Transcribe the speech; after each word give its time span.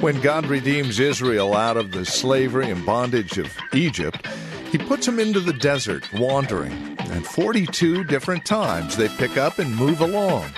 When 0.00 0.20
God 0.20 0.46
redeems 0.46 1.00
Israel 1.00 1.54
out 1.54 1.76
of 1.76 1.92
the 1.92 2.04
slavery 2.04 2.70
and 2.70 2.84
bondage 2.84 3.38
of 3.38 3.52
Egypt, 3.72 4.26
he 4.70 4.78
puts 4.78 5.06
them 5.06 5.18
into 5.18 5.40
the 5.40 5.52
desert, 5.52 6.10
wandering. 6.12 6.96
And 6.98 7.26
42 7.26 8.04
different 8.04 8.44
times 8.44 8.96
they 8.96 9.08
pick 9.08 9.36
up 9.36 9.58
and 9.58 9.74
move 9.74 10.00
along. 10.00 10.50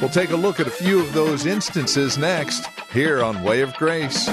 We'll 0.00 0.10
take 0.10 0.30
a 0.30 0.36
look 0.36 0.58
at 0.58 0.66
a 0.66 0.70
few 0.70 1.00
of 1.00 1.12
those 1.12 1.46
instances 1.46 2.18
next, 2.18 2.66
here 2.92 3.22
on 3.22 3.42
Way 3.42 3.60
of 3.60 3.74
Grace. 3.74 4.28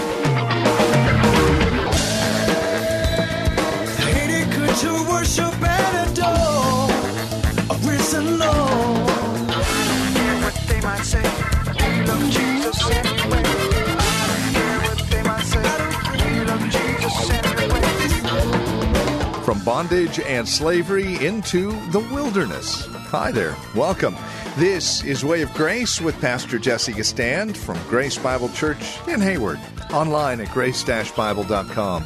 Bondage 19.80 20.20
and 20.20 20.46
slavery 20.46 21.26
into 21.26 21.72
the 21.91 22.02
wilderness. 22.12 22.85
Hi 23.12 23.32
there. 23.32 23.55
Welcome. 23.74 24.13
This 24.58 25.05
is 25.05 25.24
Way 25.24 25.41
of 25.41 25.54
Grace 25.54 26.02
with 26.02 26.20
Pastor 26.20 26.60
Jesse 26.60 26.91
Gistand 26.91 27.55
from 27.55 27.80
Grace 27.88 28.18
Bible 28.18 28.50
Church 28.50 28.98
in 29.07 29.22
Hayward, 29.22 29.57
online 29.94 30.41
at 30.41 30.52
grace-bible.com. 30.52 32.05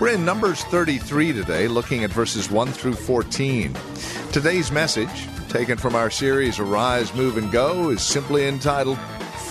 We're 0.00 0.14
in 0.14 0.24
Numbers 0.24 0.64
33 0.64 1.34
today, 1.34 1.68
looking 1.68 2.04
at 2.04 2.10
verses 2.10 2.50
1 2.50 2.68
through 2.68 2.94
14. 2.94 3.76
Today's 4.32 4.72
message, 4.72 5.28
taken 5.50 5.76
from 5.76 5.94
our 5.94 6.08
series 6.08 6.58
Arise, 6.58 7.14
Move, 7.14 7.36
and 7.36 7.52
Go, 7.52 7.90
is 7.90 8.00
simply 8.00 8.48
entitled 8.48 8.96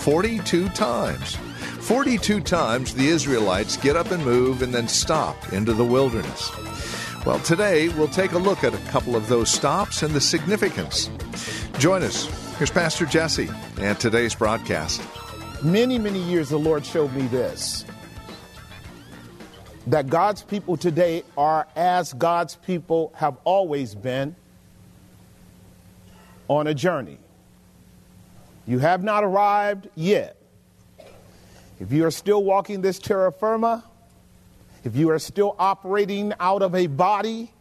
42 0.02 0.70
Times. 0.70 1.38
42 1.82 2.40
times 2.40 2.96
the 2.96 3.10
Israelites 3.10 3.76
get 3.76 3.98
up 3.98 4.10
and 4.12 4.24
move 4.24 4.62
and 4.62 4.74
then 4.74 4.88
stop 4.88 5.52
into 5.52 5.74
the 5.74 5.84
wilderness. 5.84 6.50
Well, 7.26 7.40
today 7.40 7.88
we'll 7.88 8.10
take 8.10 8.34
a 8.34 8.38
look 8.38 8.66
at 8.66 8.74
a 8.74 8.90
couple 8.90 9.16
of 9.16 9.30
those 9.30 9.50
stops 9.50 10.04
and 10.04 10.14
the 10.14 10.20
significance. 10.20 11.10
Join 11.80 12.04
us. 12.04 12.26
Here's 12.58 12.70
Pastor 12.70 13.06
Jesse 13.06 13.50
and 13.80 13.98
today's 13.98 14.36
broadcast. 14.36 15.02
Many, 15.64 15.98
many 15.98 16.20
years 16.20 16.50
the 16.50 16.60
Lord 16.60 16.86
showed 16.86 17.14
me 17.14 17.28
this 17.28 17.86
that 19.88 20.08
God's 20.08 20.44
people 20.44 20.76
today 20.76 21.24
are 21.38 21.66
as 21.78 22.12
God's 22.12 22.56
people 22.56 23.14
have 23.16 23.38
always 23.46 23.96
been 23.96 24.36
on 26.50 26.68
a 26.68 26.74
journey. 26.74 27.20
You 28.68 28.80
have 28.80 29.02
not 29.02 29.24
arrived 29.24 29.88
yet. 29.96 30.36
If 31.80 31.94
you 31.94 32.06
are 32.06 32.12
still 32.12 32.44
walking 32.44 32.82
this 32.82 33.00
terra 33.00 33.32
firma, 33.32 33.86
if 34.84 34.96
you 34.96 35.10
are 35.12 35.20
still 35.20 35.56
operating 35.58 36.34
out 36.40 36.62
of 36.62 36.76
a 36.76 36.88
body, 36.88 37.52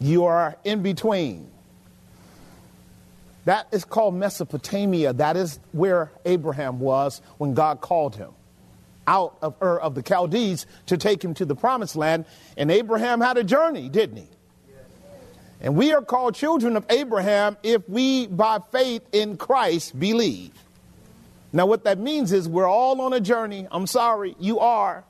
you 0.00 0.24
are 0.24 0.56
in 0.64 0.82
between. 0.82 1.50
That 3.46 3.68
is 3.70 3.84
called 3.84 4.14
Mesopotamia. 4.14 5.12
That 5.12 5.36
is 5.36 5.60
where 5.72 6.10
Abraham 6.24 6.80
was 6.80 7.22
when 7.38 7.54
God 7.54 7.80
called 7.80 8.16
him 8.16 8.32
out 9.06 9.38
of 9.40 9.54
Ur 9.62 9.78
of 9.78 9.94
the 9.94 10.02
Chaldees 10.02 10.66
to 10.86 10.96
take 10.96 11.22
him 11.22 11.32
to 11.34 11.44
the 11.44 11.54
promised 11.54 11.96
land. 11.96 12.24
And 12.56 12.70
Abraham 12.70 13.20
had 13.20 13.38
a 13.38 13.44
journey, 13.44 13.88
didn't 13.88 14.16
he? 14.16 14.28
And 15.60 15.74
we 15.76 15.92
are 15.94 16.02
called 16.02 16.34
children 16.34 16.76
of 16.76 16.84
Abraham 16.90 17.56
if 17.62 17.88
we, 17.88 18.26
by 18.26 18.58
faith 18.72 19.02
in 19.12 19.36
Christ, 19.36 19.98
believe. 19.98 20.52
Now, 21.52 21.64
what 21.66 21.84
that 21.84 21.98
means 21.98 22.32
is 22.32 22.48
we're 22.48 22.68
all 22.68 23.00
on 23.00 23.14
a 23.14 23.20
journey. 23.20 23.66
I'm 23.70 23.86
sorry, 23.86 24.36
you 24.38 24.58
are. 24.58 25.04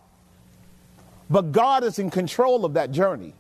But 1.29 1.53
God 1.53 1.85
is 1.85 1.99
in 1.99 2.11
control 2.11 2.65
of 2.65 2.75
that 2.75 2.93
journey. 2.93 3.35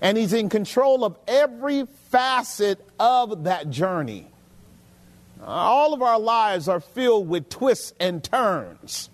And 0.00 0.16
He's 0.16 0.32
in 0.32 0.48
control 0.48 1.04
of 1.04 1.16
every 1.28 1.86
facet 2.10 2.84
of 2.98 3.44
that 3.44 3.70
journey. 3.70 4.26
All 5.42 5.94
of 5.94 6.02
our 6.02 6.18
lives 6.18 6.68
are 6.68 6.80
filled 6.80 7.28
with 7.28 7.48
twists 7.48 7.94
and 7.98 8.22
turns, 8.22 9.08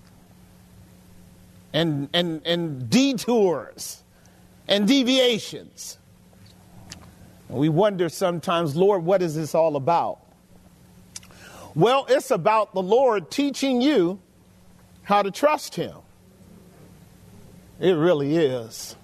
and, 1.72 2.08
and, 2.12 2.44
and 2.44 2.90
detours, 2.90 4.02
and 4.66 4.88
deviations. 4.88 5.98
We 7.48 7.68
wonder 7.68 8.08
sometimes, 8.08 8.74
Lord, 8.74 9.04
what 9.04 9.22
is 9.22 9.36
this 9.36 9.54
all 9.54 9.76
about? 9.76 10.18
Well, 11.76 12.06
it's 12.08 12.30
about 12.30 12.74
the 12.74 12.82
Lord 12.82 13.30
teaching 13.30 13.80
you 13.80 14.18
how 15.02 15.22
to 15.22 15.30
trust 15.30 15.76
Him. 15.76 15.94
It 17.78 17.92
really 17.92 18.36
is. 18.36 18.96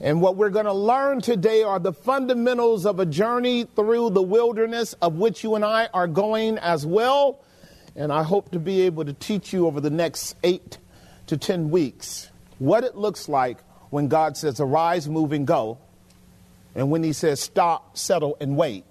And 0.00 0.20
what 0.20 0.36
we're 0.36 0.50
going 0.50 0.66
to 0.66 0.72
learn 0.72 1.22
today 1.22 1.62
are 1.62 1.78
the 1.78 1.94
fundamentals 1.94 2.84
of 2.84 3.00
a 3.00 3.06
journey 3.06 3.64
through 3.64 4.10
the 4.10 4.22
wilderness 4.22 4.92
of 5.00 5.14
which 5.14 5.42
you 5.42 5.54
and 5.54 5.64
I 5.64 5.88
are 5.94 6.06
going 6.06 6.58
as 6.58 6.84
well. 6.84 7.40
And 7.96 8.12
I 8.12 8.22
hope 8.22 8.50
to 8.50 8.58
be 8.58 8.82
able 8.82 9.06
to 9.06 9.14
teach 9.14 9.52
you 9.52 9.66
over 9.66 9.80
the 9.80 9.88
next 9.88 10.36
eight 10.42 10.76
to 11.28 11.38
ten 11.38 11.70
weeks 11.70 12.30
what 12.58 12.84
it 12.84 12.96
looks 12.96 13.30
like 13.30 13.58
when 13.88 14.08
God 14.08 14.36
says, 14.36 14.60
Arise, 14.60 15.08
move, 15.08 15.32
and 15.32 15.46
go. 15.46 15.78
And 16.74 16.90
when 16.90 17.02
He 17.02 17.14
says, 17.14 17.40
Stop, 17.40 17.96
settle, 17.96 18.36
and 18.40 18.56
wait. 18.56 18.84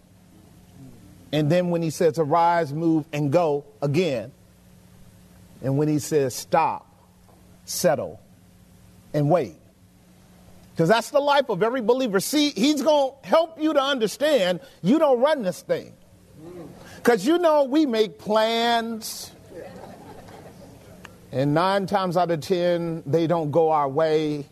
And 1.32 1.52
then 1.52 1.70
when 1.70 1.84
He 1.84 1.90
says, 1.92 2.18
Arise, 2.18 2.74
move, 2.74 3.06
and 3.14 3.32
go 3.32 3.66
again. 3.82 4.32
And 5.62 5.78
when 5.78 5.90
He 5.90 6.00
says, 6.00 6.34
Stop, 6.34 6.88
settle, 7.66 8.20
and 9.14 9.30
wait. 9.30 9.56
Because 10.72 10.90
that's 10.90 11.12
the 11.12 11.20
life 11.20 11.50
of 11.50 11.62
every 11.62 11.82
believer. 11.82 12.20
See, 12.20 12.50
he's 12.50 12.82
going 12.82 13.14
to 13.22 13.28
help 13.28 13.62
you 13.62 13.74
to 13.74 13.82
understand 13.82 14.60
you 14.82 14.98
don't 14.98 15.20
run 15.22 15.44
this 15.44 15.62
thing. 15.62 15.94
Because 16.98 17.28
you 17.28 17.38
know, 17.38 17.66
we 17.66 17.86
make 17.86 18.18
plans, 18.18 19.32
and 21.32 21.54
nine 21.54 21.86
times 21.86 22.18
out 22.18 22.32
of 22.32 22.42
ten, 22.42 23.04
they 23.06 23.28
don't 23.28 23.52
go 23.52 23.72
our 23.72 23.90
way. 23.90 24.46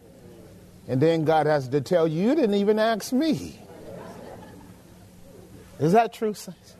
And 0.87 1.01
then 1.01 1.25
God 1.25 1.45
has 1.45 1.69
to 1.69 1.81
tell 1.81 2.07
you, 2.07 2.29
you 2.29 2.35
didn't 2.35 2.55
even 2.55 2.77
ask 2.77 3.13
me. 3.13 3.57
Is 5.79 5.93
that 5.93 6.13
true, 6.13 6.33
saints? 6.33 6.75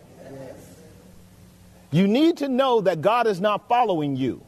You 1.91 2.07
need 2.07 2.37
to 2.37 2.47
know 2.47 2.81
that 2.81 3.01
God 3.01 3.27
is 3.27 3.41
not 3.41 3.67
following 3.67 4.15
you. 4.15 4.43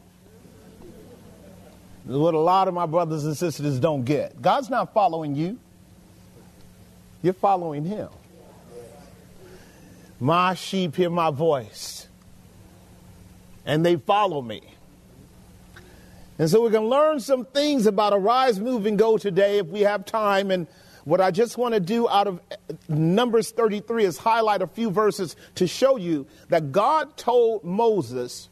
What 2.04 2.34
a 2.34 2.38
lot 2.38 2.68
of 2.68 2.74
my 2.74 2.86
brothers 2.86 3.24
and 3.24 3.36
sisters 3.36 3.78
don't 3.80 4.04
get. 4.04 4.40
God's 4.40 4.68
not 4.68 4.92
following 4.92 5.34
you, 5.34 5.58
you're 7.22 7.32
following 7.32 7.84
Him. 7.84 8.08
My 10.20 10.54
sheep 10.54 10.96
hear 10.96 11.10
my 11.10 11.30
voice, 11.30 12.06
and 13.64 13.84
they 13.84 13.96
follow 13.96 14.42
me. 14.42 14.62
And 16.38 16.50
so 16.50 16.62
we 16.62 16.70
can 16.70 16.88
learn 16.88 17.20
some 17.20 17.44
things 17.44 17.86
about 17.86 18.12
Arise, 18.12 18.58
Move, 18.58 18.86
and 18.86 18.98
Go 18.98 19.16
today 19.16 19.58
if 19.58 19.66
we 19.66 19.80
have 19.80 20.04
time. 20.04 20.50
And 20.50 20.66
what 21.04 21.20
I 21.20 21.30
just 21.30 21.56
want 21.56 21.74
to 21.74 21.80
do 21.80 22.08
out 22.08 22.26
of 22.26 22.40
Numbers 22.88 23.50
33 23.52 24.04
is 24.04 24.18
highlight 24.18 24.60
a 24.60 24.66
few 24.66 24.90
verses 24.90 25.36
to 25.56 25.66
show 25.66 25.96
you 25.96 26.26
that 26.48 26.72
God 26.72 27.16
told 27.16 27.64
Moses 27.64 28.48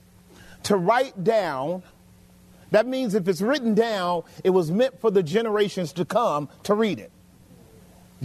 to 0.64 0.76
write 0.76 1.24
down 1.24 1.82
that 2.72 2.86
means 2.86 3.14
if 3.14 3.28
it's 3.28 3.42
written 3.42 3.74
down, 3.74 4.24
it 4.42 4.50
was 4.50 4.70
meant 4.70 5.00
for 5.00 5.10
the 5.10 5.22
generations 5.22 5.92
to 5.92 6.04
come 6.04 6.48
to 6.64 6.74
read 6.74 6.98
it. 6.98 7.12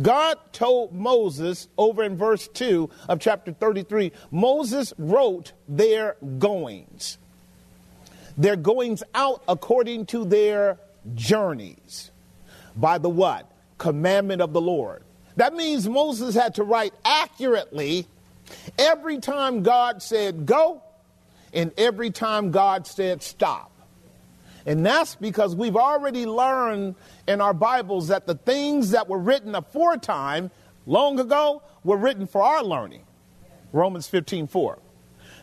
God 0.02 0.38
told 0.54 0.94
Moses 0.94 1.68
over 1.78 2.04
in 2.04 2.18
verse 2.18 2.48
2 2.48 2.90
of 3.10 3.20
chapter 3.20 3.52
33 3.52 4.12
Moses 4.32 4.94
wrote 4.98 5.52
their 5.68 6.16
goings. 6.40 7.18
Their 8.38 8.56
goings 8.56 9.04
out 9.14 9.44
according 9.48 10.06
to 10.08 10.24
their 10.24 10.80
journeys. 11.14 12.12
By 12.76 13.00
the 13.00 13.10
what? 13.10 13.52
Commandment 13.80 14.42
of 14.42 14.54
the 14.54 14.62
Lord. 14.62 15.04
That 15.36 15.56
means 15.56 15.90
Moses 15.90 16.36
had 16.36 16.56
to 16.56 16.64
write 16.64 16.94
accurately 17.04 18.08
every 18.78 19.20
time 19.20 19.62
God 19.64 20.02
said 20.02 20.46
go 20.46 20.82
and 21.54 21.72
every 21.78 22.12
time 22.12 22.52
God 22.52 22.88
said 22.88 23.22
stop. 23.22 23.72
And 24.68 24.86
that's 24.86 25.16
because 25.16 25.56
we've 25.56 25.78
already 25.78 26.26
learned 26.26 26.96
in 27.26 27.40
our 27.40 27.54
Bibles 27.54 28.10
that 28.10 28.28
the 28.28 28.36
things 28.36 28.92
that 28.92 29.08
were 29.08 29.18
written 29.18 29.56
aforetime, 29.56 30.52
long 30.86 31.20
ago, 31.22 31.64
were 31.86 31.96
written 31.96 32.28
for 32.28 32.44
our 32.44 32.64
learning. 32.64 33.04
Romans 33.72 34.08
15 34.08 34.48
4. 34.48 34.78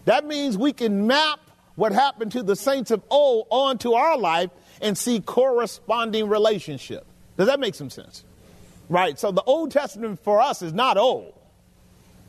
That 0.05 0.27
means 0.27 0.59
we 0.59 0.75
can 0.75 1.07
map 1.07 1.41
what 1.75 1.93
happened 1.93 2.33
to 2.33 2.43
the 2.43 2.55
saints 2.55 2.91
of 2.91 3.03
old 3.09 3.47
onto 3.49 3.95
our 3.95 4.19
life 4.19 4.51
and 4.83 4.97
see 4.97 5.21
corresponding 5.21 6.29
relationship. 6.29 7.07
Does 7.39 7.47
that 7.47 7.59
make 7.59 7.75
some 7.75 7.89
sense? 7.89 8.25
Right. 8.91 9.19
So 9.19 9.33
the 9.33 9.43
Old 9.45 9.71
Testament 9.71 10.21
for 10.23 10.43
us 10.43 10.61
is 10.61 10.75
not 10.75 10.99
old. 10.99 11.33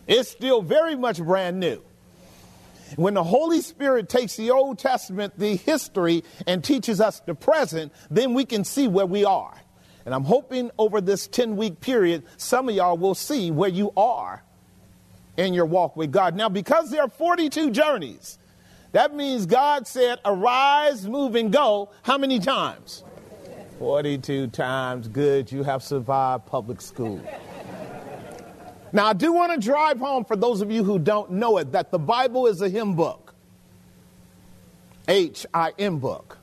It's 0.07 0.30
still 0.30 0.62
very 0.62 0.95
much 0.95 1.21
brand 1.21 1.59
new. 1.59 1.81
When 2.96 3.14
the 3.16 3.24
Holy 3.24 3.62
Spirit 3.62 4.10
takes 4.10 4.36
the 4.36 4.52
Old 4.52 4.80
Testament, 4.80 5.34
the 5.38 5.56
history, 5.56 6.24
and 6.46 6.64
teaches 6.64 7.02
us 7.02 7.20
the 7.22 7.36
present, 7.36 7.92
then 8.10 8.34
we 8.34 8.46
can 8.46 8.64
see 8.64 8.88
where 8.88 9.06
we 9.06 9.26
are. 9.26 9.56
And 10.06 10.14
I'm 10.14 10.24
hoping 10.24 10.72
over 10.78 11.02
this 11.02 11.28
10 11.28 11.56
week 11.56 11.82
period, 11.82 12.24
some 12.38 12.70
of 12.70 12.76
y'all 12.76 12.98
will 12.98 13.16
see 13.16 13.50
where 13.52 13.70
you 13.70 13.92
are 13.98 14.44
in 15.36 15.54
your 15.54 15.66
walk 15.66 15.96
with 15.98 16.12
God. 16.12 16.36
Now, 16.36 16.48
because 16.48 16.92
there 16.92 17.02
are 17.02 17.10
42 17.10 17.72
journeys, 17.72 18.38
that 18.92 19.16
means 19.16 19.46
God 19.46 19.88
said, 19.88 20.20
Arise, 20.24 21.08
move, 21.08 21.36
and 21.36 21.52
go. 21.52 21.92
How 22.04 22.18
many 22.18 22.40
times? 22.40 23.04
42 23.80 24.48
times. 24.48 25.08
Good, 25.08 25.52
you 25.52 25.64
have 25.64 25.84
survived 25.84 26.46
public 26.46 26.80
school. 26.80 27.22
Now, 28.94 29.08
I 29.08 29.14
do 29.14 29.34
want 29.34 29.52
to 29.52 29.58
drive 29.58 30.00
home 30.00 30.26
for 30.26 30.36
those 30.36 30.62
of 30.62 30.72
you 30.72 30.84
who 30.84 31.00
don't 31.00 31.32
know 31.32 31.58
it 31.58 31.72
that 31.74 31.92
the 31.92 32.00
Bible 32.00 32.48
is 32.48 32.62
a 32.62 32.70
him 32.70 32.96
book. 32.96 33.34
H 35.08 35.46
I 35.54 35.74
M 35.78 36.00
book. 36.00 36.38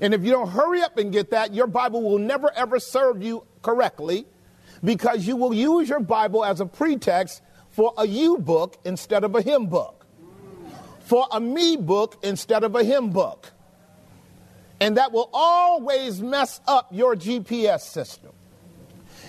And 0.00 0.12
if 0.12 0.22
you 0.22 0.30
don't 0.30 0.50
hurry 0.50 0.82
up 0.82 0.98
and 0.98 1.12
get 1.12 1.30
that, 1.30 1.54
your 1.54 1.66
Bible 1.66 2.02
will 2.02 2.18
never 2.18 2.52
ever 2.54 2.78
serve 2.78 3.22
you 3.22 3.44
correctly 3.62 4.26
because 4.84 5.26
you 5.26 5.36
will 5.36 5.54
use 5.54 5.88
your 5.88 6.00
Bible 6.00 6.44
as 6.44 6.60
a 6.60 6.66
pretext 6.66 7.42
for 7.70 7.92
a 7.96 8.06
you 8.06 8.38
book 8.38 8.76
instead 8.84 9.24
of 9.24 9.34
a 9.34 9.42
him 9.42 9.66
book, 9.66 10.06
for 11.00 11.26
a 11.32 11.40
me 11.40 11.76
book 11.76 12.18
instead 12.22 12.62
of 12.64 12.74
a 12.74 12.84
him 12.84 13.10
book. 13.10 13.52
And 14.80 14.98
that 14.98 15.12
will 15.12 15.30
always 15.32 16.20
mess 16.20 16.60
up 16.66 16.88
your 16.92 17.16
GPS 17.16 17.80
system. 17.80 18.32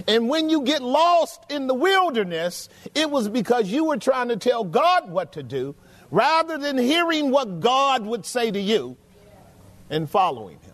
And 0.07 0.29
when 0.29 0.49
you 0.49 0.61
get 0.61 0.81
lost 0.81 1.41
in 1.49 1.67
the 1.67 1.73
wilderness, 1.73 2.69
it 2.93 3.09
was 3.09 3.29
because 3.29 3.67
you 3.67 3.85
were 3.85 3.97
trying 3.97 4.29
to 4.29 4.37
tell 4.37 4.63
God 4.63 5.09
what 5.09 5.33
to 5.33 5.43
do 5.43 5.75
rather 6.11 6.57
than 6.57 6.77
hearing 6.77 7.31
what 7.31 7.59
God 7.59 8.05
would 8.05 8.25
say 8.25 8.51
to 8.51 8.59
you 8.59 8.97
and 9.89 10.09
following 10.09 10.59
Him. 10.59 10.73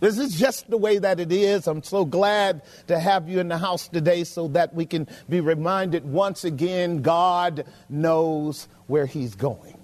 This 0.00 0.18
is 0.18 0.34
just 0.38 0.68
the 0.68 0.76
way 0.76 0.98
that 0.98 1.20
it 1.20 1.30
is. 1.30 1.68
I'm 1.68 1.84
so 1.84 2.04
glad 2.04 2.62
to 2.88 2.98
have 2.98 3.28
you 3.28 3.38
in 3.38 3.48
the 3.48 3.58
house 3.58 3.86
today 3.86 4.24
so 4.24 4.48
that 4.48 4.74
we 4.74 4.84
can 4.84 5.06
be 5.28 5.40
reminded 5.40 6.04
once 6.04 6.44
again 6.44 7.02
God 7.02 7.64
knows 7.88 8.66
where 8.88 9.06
He's 9.06 9.36
going. 9.36 9.78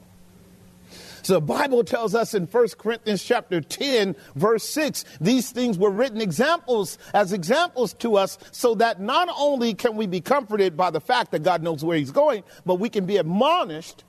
The 1.29 1.43
Bible 1.43 1.85
tells 1.85 2.15
us 2.15 2.33
in 2.33 2.47
1 2.47 2.69
Corinthians 2.79 3.23
chapter 3.23 3.61
10, 3.61 4.17
verse 4.35 4.65
6, 4.65 5.05
these 5.21 5.51
things 5.51 5.77
were 5.77 5.91
written 5.91 6.23
examples 6.23 6.97
as 7.13 7.35
examples 7.35 7.93
to 7.95 8.17
us 8.17 8.39
so 8.51 8.75
that 8.77 8.99
not 8.99 9.29
only 9.37 9.75
can 9.75 9.95
we 9.97 10.07
be 10.07 10.23
comforted 10.23 10.75
by 10.75 10.91
the 10.91 11.01
fact 11.01 11.33
that 11.33 11.43
God 11.43 11.63
knows 11.63 11.85
where 11.85 11.99
he's 11.99 12.11
going, 12.11 12.45
but 12.65 12.77
we 12.77 12.89
can 12.89 13.05
be 13.05 13.19
admonished 13.19 14.05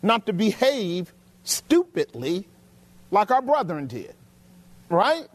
not 0.00 0.26
to 0.26 0.32
behave 0.32 1.12
stupidly 1.42 2.46
like 3.10 3.32
our 3.32 3.42
brethren 3.42 3.88
did. 3.88 4.14
Right? 4.88 5.28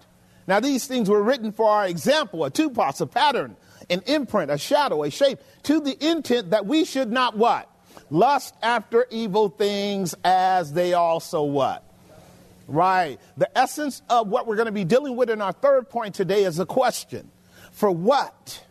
Now, 0.48 0.62
these 0.62 0.88
things 0.88 1.10
were 1.10 1.22
written 1.22 1.52
for 1.52 1.70
our 1.70 1.86
example, 1.86 2.46
a 2.46 2.50
tupos, 2.50 3.02
a 3.02 3.06
pattern, 3.06 3.58
an 3.90 4.04
imprint, 4.06 4.52
a 4.52 4.58
shadow, 4.58 5.04
a 5.04 5.12
shape, 5.12 5.40
to 5.64 5.82
the 5.82 5.98
intent 6.10 6.52
that 6.52 6.66
we 6.66 6.86
should 6.86 7.12
not 7.12 7.36
what? 7.36 7.70
Lust 8.10 8.56
after 8.62 9.06
evil 9.10 9.50
things 9.50 10.16
as 10.24 10.74
they 10.74 10.94
also 10.94 11.44
what? 11.44 11.84
Right. 12.68 13.20
The 13.36 13.58
essence 13.58 14.02
of 14.10 14.28
what 14.28 14.46
we're 14.46 14.56
going 14.56 14.68
to 14.68 14.72
be 14.72 14.84
dealing 14.84 15.16
with 15.16 15.30
in 15.30 15.42
our 15.42 15.54
third 15.54 15.90
point 15.90 16.14
today 16.14 16.44
is 16.44 16.60
a 16.60 16.66
question. 16.66 17.32
For 17.72 17.90
what 17.90 18.64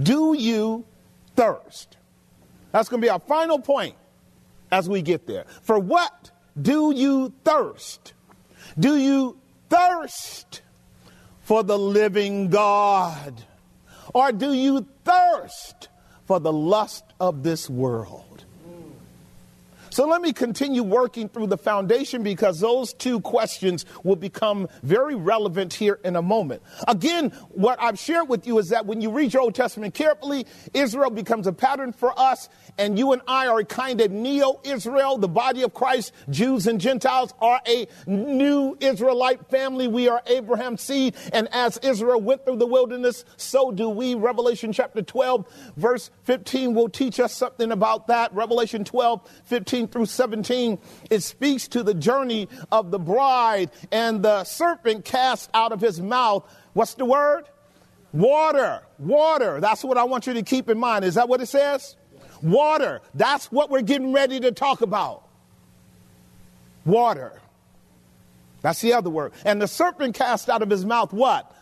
do 0.00 0.34
you 0.36 0.84
thirst? 1.34 1.96
That's 2.72 2.88
going 2.88 3.00
to 3.00 3.06
be 3.06 3.10
our 3.10 3.20
final 3.20 3.58
point 3.58 3.94
as 4.70 4.88
we 4.88 5.00
get 5.00 5.26
there. 5.26 5.46
For 5.62 5.78
what 5.78 6.30
do 6.60 6.92
you 6.94 7.32
thirst? 7.44 8.12
Do 8.78 8.96
you 8.96 9.38
thirst 9.70 10.62
for 11.42 11.62
the 11.62 11.78
living 11.78 12.50
God? 12.50 13.44
Or 14.12 14.32
do 14.32 14.52
you 14.52 14.86
thirst 15.04 15.88
for 16.26 16.40
the 16.40 16.52
lust 16.52 17.04
of 17.20 17.42
this 17.42 17.70
world? 17.70 18.44
So 19.94 20.08
let 20.08 20.22
me 20.22 20.32
continue 20.32 20.82
working 20.82 21.28
through 21.28 21.46
the 21.46 21.56
foundation 21.56 22.24
because 22.24 22.58
those 22.58 22.92
two 22.92 23.20
questions 23.20 23.86
will 24.02 24.16
become 24.16 24.66
very 24.82 25.14
relevant 25.14 25.72
here 25.72 26.00
in 26.02 26.16
a 26.16 26.20
moment. 26.20 26.64
Again, 26.88 27.30
what 27.50 27.80
I've 27.80 27.96
shared 27.96 28.28
with 28.28 28.44
you 28.44 28.58
is 28.58 28.70
that 28.70 28.86
when 28.86 29.00
you 29.00 29.12
read 29.12 29.32
your 29.32 29.42
Old 29.42 29.54
Testament 29.54 29.94
carefully, 29.94 30.46
Israel 30.72 31.10
becomes 31.10 31.46
a 31.46 31.52
pattern 31.52 31.92
for 31.92 32.12
us, 32.18 32.48
and 32.76 32.98
you 32.98 33.12
and 33.12 33.22
I 33.28 33.46
are 33.46 33.60
a 33.60 33.64
kind 33.64 34.00
of 34.00 34.10
neo 34.10 34.58
Israel. 34.64 35.16
The 35.16 35.28
body 35.28 35.62
of 35.62 35.72
Christ, 35.74 36.12
Jews 36.28 36.66
and 36.66 36.80
Gentiles, 36.80 37.32
are 37.40 37.60
a 37.64 37.86
new 38.08 38.76
Israelite 38.80 39.48
family. 39.48 39.86
We 39.86 40.08
are 40.08 40.20
Abraham's 40.26 40.80
seed, 40.80 41.14
and 41.32 41.46
as 41.52 41.78
Israel 41.84 42.20
went 42.20 42.44
through 42.44 42.56
the 42.56 42.66
wilderness, 42.66 43.24
so 43.36 43.70
do 43.70 43.88
we. 43.88 44.16
Revelation 44.16 44.72
chapter 44.72 45.02
12, 45.02 45.46
verse 45.76 46.10
15 46.24 46.74
will 46.74 46.88
teach 46.88 47.20
us 47.20 47.32
something 47.32 47.70
about 47.70 48.08
that. 48.08 48.34
Revelation 48.34 48.82
12, 48.82 49.20
15 49.44 49.83
through 49.88 50.06
17, 50.06 50.78
it 51.10 51.22
speaks 51.22 51.68
to 51.68 51.82
the 51.82 51.94
journey 51.94 52.48
of 52.72 52.90
the 52.90 52.98
bride 52.98 53.70
and 53.92 54.22
the 54.22 54.44
serpent 54.44 55.04
cast 55.04 55.50
out 55.54 55.72
of 55.72 55.80
his 55.80 56.00
mouth. 56.00 56.44
What's 56.72 56.94
the 56.94 57.04
word? 57.04 57.44
Water. 58.12 58.82
Water. 58.98 59.60
That's 59.60 59.84
what 59.84 59.98
I 59.98 60.04
want 60.04 60.26
you 60.26 60.34
to 60.34 60.42
keep 60.42 60.70
in 60.70 60.78
mind. 60.78 61.04
Is 61.04 61.14
that 61.14 61.28
what 61.28 61.40
it 61.40 61.46
says? 61.46 61.96
Water. 62.42 63.00
That's 63.14 63.50
what 63.50 63.70
we're 63.70 63.82
getting 63.82 64.12
ready 64.12 64.40
to 64.40 64.52
talk 64.52 64.82
about. 64.82 65.26
Water. 66.84 67.40
That's 68.62 68.80
the 68.80 68.92
other 68.94 69.10
word. 69.10 69.32
And 69.44 69.60
the 69.60 69.68
serpent 69.68 70.14
cast 70.14 70.48
out 70.48 70.62
of 70.62 70.70
his 70.70 70.86
mouth 70.86 71.12
what? 71.12 71.54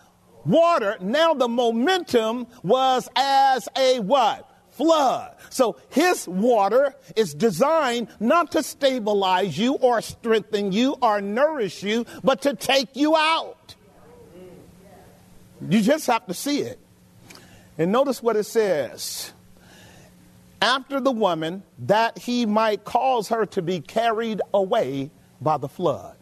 Water. 0.45 0.97
Now 1.01 1.35
the 1.35 1.49
momentum 1.49 2.47
was 2.63 3.09
as 3.17 3.69
a 3.77 4.01
what? 4.01 4.49
Flood. 4.73 5.35
So 5.51 5.77
his 5.91 6.27
water 6.27 6.95
is 7.15 7.35
designed 7.35 8.09
not 8.21 8.53
to 8.53 8.63
stabilize 8.63 9.57
you 9.57 9.75
or 9.75 10.01
strengthen 10.01 10.73
you 10.73 10.97
or 11.01 11.21
nourish 11.21 11.83
you, 11.83 12.07
but 12.25 12.43
to 12.43 12.55
take 12.55 12.97
you 12.97 13.17
out. 13.17 13.75
You 15.69 15.81
just 15.81 16.07
have 16.09 16.27
to 16.27 16.35
see 16.35 16.61
it. 16.61 16.79
And 17.79 17.93
notice 17.93 18.23
what 18.23 18.37
it 18.37 18.45
says. 18.45 19.33
After 20.61 21.01
the 21.01 21.11
woman, 21.11 21.63
that 21.81 22.19
he 22.19 22.47
might 22.47 22.85
cause 22.85 23.29
her 23.29 23.47
to 23.47 23.63
be 23.63 23.81
carried 23.81 24.41
away 24.55 25.11
by 25.41 25.57
the 25.57 25.69
flood. 25.69 26.17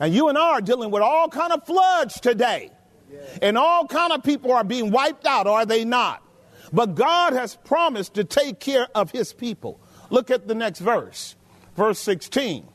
And 0.00 0.12
you 0.12 0.28
and 0.28 0.36
I 0.36 0.50
are 0.52 0.60
dealing 0.60 0.90
with 0.90 1.02
all 1.02 1.28
kind 1.28 1.52
of 1.52 1.64
floods 1.64 2.20
today. 2.20 2.70
And 3.40 3.56
all 3.56 3.86
kind 3.86 4.12
of 4.12 4.22
people 4.22 4.52
are 4.52 4.64
being 4.64 4.90
wiped 4.90 5.26
out, 5.26 5.46
are 5.46 5.64
they 5.64 5.84
not? 5.84 6.22
But 6.72 6.94
God 6.94 7.34
has 7.34 7.56
promised 7.56 8.14
to 8.14 8.24
take 8.24 8.58
care 8.58 8.88
of 8.94 9.10
his 9.10 9.32
people. 9.32 9.78
Look 10.10 10.30
at 10.30 10.48
the 10.48 10.54
next 10.54 10.80
verse, 10.80 11.36
verse 11.76 11.98
16. 11.98 12.66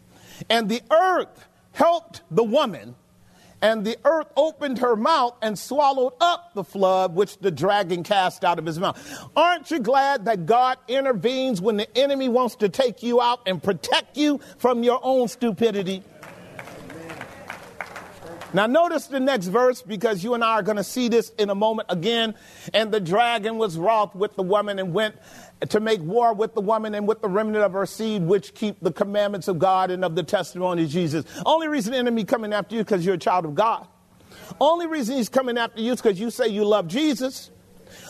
And 0.50 0.70
the 0.70 0.82
earth 0.92 1.48
helped 1.72 2.22
the 2.30 2.44
woman, 2.44 2.96
and 3.62 3.84
the 3.84 3.98
earth 4.06 4.28
opened 4.36 4.80
her 4.80 4.96
mouth 4.96 5.36
and 5.42 5.58
swallowed 5.58 6.14
up 6.22 6.54
the 6.54 6.64
flood 6.64 7.16
which 7.16 7.40
the 7.40 7.50
dragon 7.50 8.04
cast 8.04 8.44
out 8.44 8.60
of 8.60 8.66
his 8.66 8.80
mouth. 8.80 9.00
Aren't 9.36 9.72
you 9.72 9.80
glad 9.80 10.26
that 10.26 10.46
God 10.46 10.78
intervenes 10.88 11.60
when 11.60 11.78
the 11.78 11.98
enemy 11.98 12.30
wants 12.30 12.56
to 12.58 12.70
take 12.70 13.02
you 13.02 13.20
out 13.20 13.42
and 13.48 13.62
protect 13.62 14.16
you 14.16 14.40
from 14.60 14.84
your 14.84 15.00
own 15.02 15.28
stupidity? 15.28 16.04
Now, 18.54 18.66
notice 18.66 19.08
the 19.08 19.20
next 19.20 19.48
verse 19.48 19.82
because 19.82 20.24
you 20.24 20.34
and 20.34 20.44
I 20.44 20.54
are 20.54 20.64
going 20.64 20.78
to 20.78 20.84
see 20.84 21.10
this 21.10 21.32
in 21.38 21.50
a 21.50 21.56
moment 21.56 21.90
again. 21.92 22.34
And 22.74 22.92
the 22.92 23.00
dragon 23.00 23.58
was 23.58 23.78
wroth 23.78 24.16
with 24.16 24.36
the 24.36 24.44
woman 24.44 24.80
and 24.80 24.94
went 24.94 25.16
to 25.70 25.80
make 25.80 26.02
war 26.02 26.34
with 26.34 26.54
the 26.54 26.62
woman 26.62 26.96
and 26.96 27.08
with 27.08 27.22
the 27.22 27.28
remnant 27.28 27.64
of 27.64 27.74
her 27.74 27.86
seed, 27.86 28.24
which 28.24 28.54
keep 28.54 28.80
the 28.80 28.92
commandments 28.92 29.48
of 29.48 29.60
God 29.60 29.92
and 29.92 30.06
of 30.06 30.16
the 30.16 30.24
testimony 30.24 30.84
of 30.84 30.90
Jesus. 30.90 31.26
Only 31.46 31.68
reason 31.68 31.92
the 31.92 31.98
enemy 31.98 32.24
coming 32.24 32.54
after 32.54 32.76
you 32.76 32.84
because 32.84 33.06
you're 33.06 33.16
a 33.16 33.20
child 33.20 33.46
of 33.46 33.54
God. 33.54 33.86
Only 34.62 34.88
reason 34.88 35.18
he's 35.18 35.30
coming 35.30 35.58
after 35.58 35.82
you 35.82 35.92
is 35.92 36.02
because 36.02 36.20
you 36.20 36.32
say 36.32 36.48
you 36.48 36.64
love 36.64 36.88
Jesus. 36.88 37.52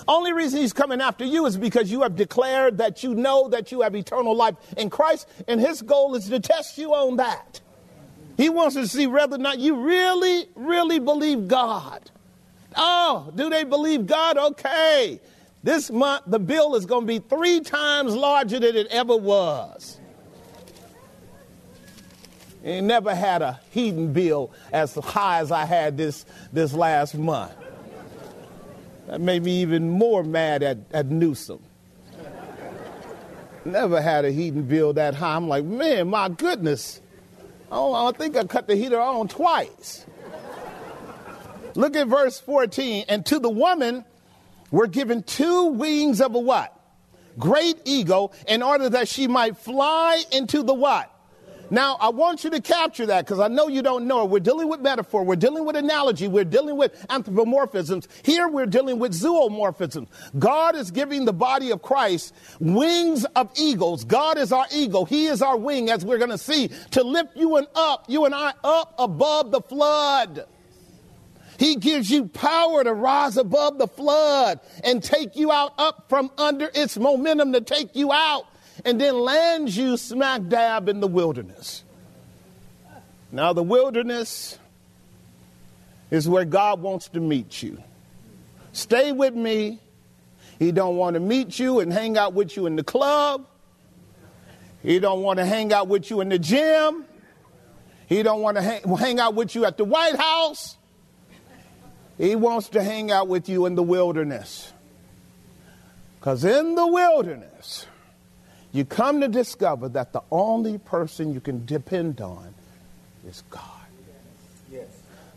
Only 0.08 0.34
reason 0.34 0.62
he's 0.62 0.74
coming 0.74 1.02
after 1.02 1.26
you 1.26 1.46
is 1.46 1.58
because 1.58 1.92
you 1.92 2.04
have 2.04 2.16
declared 2.16 2.78
that 2.78 3.04
you 3.04 3.16
know 3.16 3.50
that 3.50 3.72
you 3.72 3.82
have 3.82 3.96
eternal 3.96 4.36
life 4.36 4.56
in 4.78 4.90
Christ, 4.90 5.28
and 5.48 5.60
his 5.60 5.82
goal 5.82 6.16
is 6.16 6.30
to 6.30 6.40
test 6.40 6.78
you 6.78 6.94
on 6.94 7.18
that. 7.18 7.62
He 8.38 8.50
wants 8.50 8.76
to 8.76 8.88
see 8.88 9.08
whether 9.08 9.36
or 9.36 9.40
not 9.40 9.58
you 9.58 9.76
really, 9.76 10.48
really 10.56 11.00
believe 11.00 11.48
God. 11.48 12.12
Oh, 12.76 13.32
do 13.36 13.50
they 13.50 13.64
believe 13.64 14.06
God? 14.06 14.38
Okay. 14.38 15.20
This 15.64 15.90
month, 15.90 16.24
the 16.28 16.40
bill 16.40 16.76
is 16.76 16.86
going 16.86 17.02
to 17.02 17.08
be 17.08 17.20
three 17.20 17.62
times 17.62 18.16
larger 18.16 18.60
than 18.60 18.76
it 18.76 18.88
ever 18.88 19.18
was. 19.18 20.00
He 22.64 22.80
never 22.80 23.16
had 23.16 23.42
a 23.42 23.60
heating 23.72 24.14
bill 24.14 24.52
as 24.72 24.94
high 24.94 25.40
as 25.40 25.52
I 25.52 25.66
had 25.66 25.98
this, 25.98 26.26
this 26.54 26.74
last 26.74 27.16
month. 27.16 27.54
That 29.08 29.20
made 29.20 29.44
me 29.44 29.62
even 29.62 29.90
more 29.90 30.24
mad 30.24 30.62
at, 30.62 30.78
at 30.92 31.08
Newsom. 31.08 31.64
Never 33.66 34.02
had 34.02 34.26
a 34.26 34.32
heating 34.32 34.64
bill 34.64 34.94
that 34.94 35.16
high. 35.16 35.36
I'm 35.36 35.48
like, 35.48 35.66
man, 35.66 36.10
my 36.10 36.30
goodness. 36.30 37.02
Oh, 37.72 37.94
I 37.94 38.12
think 38.12 38.38
I 38.38 38.44
cut 38.46 38.68
the 38.68 38.76
heater 38.76 39.00
on 39.00 39.28
twice. 39.28 40.06
Look 41.76 41.96
at 41.96 42.08
verse 42.08 42.40
14. 42.40 43.06
And 43.10 43.26
to 43.28 43.40
the 43.40 43.50
woman 43.50 44.06
were 44.72 44.88
given 44.88 45.24
two 45.24 45.66
wings 45.66 46.22
of 46.22 46.34
a 46.36 46.40
what? 46.40 46.74
Great 47.38 47.78
eagle, 47.86 48.34
in 48.48 48.64
order 48.64 48.90
that 48.90 49.08
she 49.08 49.28
might 49.28 49.58
fly 49.58 50.24
into 50.32 50.64
the 50.64 50.74
what? 50.74 51.14
Now, 51.70 51.98
I 52.00 52.10
want 52.10 52.44
you 52.44 52.50
to 52.52 52.62
capture 52.62 53.06
that 53.08 53.26
because 53.26 53.40
I 53.40 53.48
know 53.48 53.68
you 53.68 53.82
don't 53.82 54.08
know 54.08 54.24
it. 54.24 54.30
We're 54.30 54.40
dealing 54.40 54.70
with 54.70 54.80
metaphor. 54.80 55.24
We're 55.24 55.36
dealing 55.36 55.66
with 55.66 55.76
analogy. 55.76 56.28
We're 56.28 56.46
dealing 56.46 56.78
with 56.78 57.08
anthropomorphisms. 57.08 58.08
Here 58.24 58.48
we're 58.48 58.66
dealing 58.66 59.00
with 59.00 59.14
zoomorphisms. 59.14 60.08
God 60.40 60.76
is 60.76 60.92
giving 60.92 61.26
the 61.26 61.34
body 61.34 61.72
of 61.72 61.82
Christ 61.82 62.34
wings 62.60 63.26
of 63.36 63.52
eagles. 63.56 64.04
God 64.04 64.38
is 64.38 64.52
our 64.52 64.66
eagle. 64.72 65.06
He 65.06 65.26
is 65.28 65.42
our 65.42 65.58
wing, 65.58 65.90
as 65.90 66.06
we're 66.06 66.18
going 66.18 66.32
to 66.32 66.38
see, 66.38 66.70
to 66.92 67.04
lift 67.04 67.36
you 67.36 67.58
and 67.58 67.68
up, 67.76 68.06
you 68.08 68.26
and 68.26 68.34
I 68.34 68.54
up 68.64 68.96
above 68.98 69.52
the 69.52 69.62
flood. 69.62 70.46
He 71.60 71.76
gives 71.76 72.10
you 72.10 72.28
power 72.28 72.84
to 72.84 72.94
rise 72.94 73.38
above 73.38 73.78
the 73.80 73.88
flood 73.88 74.60
and 74.84 75.04
take 75.04 75.36
you 75.36 75.52
out 75.52 75.74
up 75.78 76.06
from 76.08 76.32
under 76.38 76.70
its 76.74 76.98
momentum 76.98 77.54
to 77.54 77.62
take 77.62 77.96
you 77.96 78.12
out 78.12 78.46
and 78.86 79.00
then 79.00 79.20
lands 79.20 79.76
you 79.76 79.98
smack 79.98 80.48
dab 80.48 80.90
in 80.90 81.00
the 81.00 81.08
wilderness. 81.08 81.84
Now, 83.32 83.54
the 83.54 83.64
wilderness 83.64 84.58
is 86.12 86.30
where 86.30 86.46
God 86.46 86.82
wants 86.82 87.10
to 87.10 87.20
meet 87.20 87.62
you. 87.62 87.82
Stay 88.72 89.12
with 89.12 89.34
me. 89.34 89.80
He 90.60 90.72
don't 90.72 90.96
want 90.98 91.16
to 91.16 91.20
meet 91.20 91.60
you 91.60 91.80
and 91.80 91.92
hang 91.92 92.18
out 92.18 92.34
with 92.34 92.56
you 92.56 92.66
in 92.66 92.76
the 92.76 92.84
club. 92.84 93.46
He 94.82 95.00
don't 95.00 95.22
want 95.22 95.38
to 95.38 95.46
hang 95.46 95.74
out 95.74 95.88
with 95.88 96.10
you 96.10 96.22
in 96.22 96.30
the 96.30 96.40
gym. 96.40 97.06
He 98.08 98.24
don't 98.24 98.42
want 98.42 98.58
to 98.58 98.64
hang, 98.64 98.82
hang 98.96 99.20
out 99.20 99.34
with 99.34 99.54
you 99.54 99.66
at 99.66 99.78
the 99.78 99.84
White 99.84 100.16
House. 100.16 100.78
He 102.18 102.36
wants 102.36 102.70
to 102.70 102.82
hang 102.82 103.12
out 103.12 103.28
with 103.28 103.50
you 103.50 103.66
in 103.66 103.76
the 103.76 103.84
wilderness. 103.84 104.72
Because 106.20 106.44
in 106.44 106.76
the 106.76 106.88
wilderness, 106.88 107.86
you 108.78 108.86
come 108.86 109.22
to 109.22 109.28
discover 109.28 109.90
that 109.90 110.14
the 110.14 110.22
only 110.32 110.78
person 110.78 111.34
you 111.34 111.40
can 111.40 111.66
depend 111.66 112.22
on 112.22 112.54
is 113.28 113.44
God. 113.50 113.64
Yes. 114.72 114.88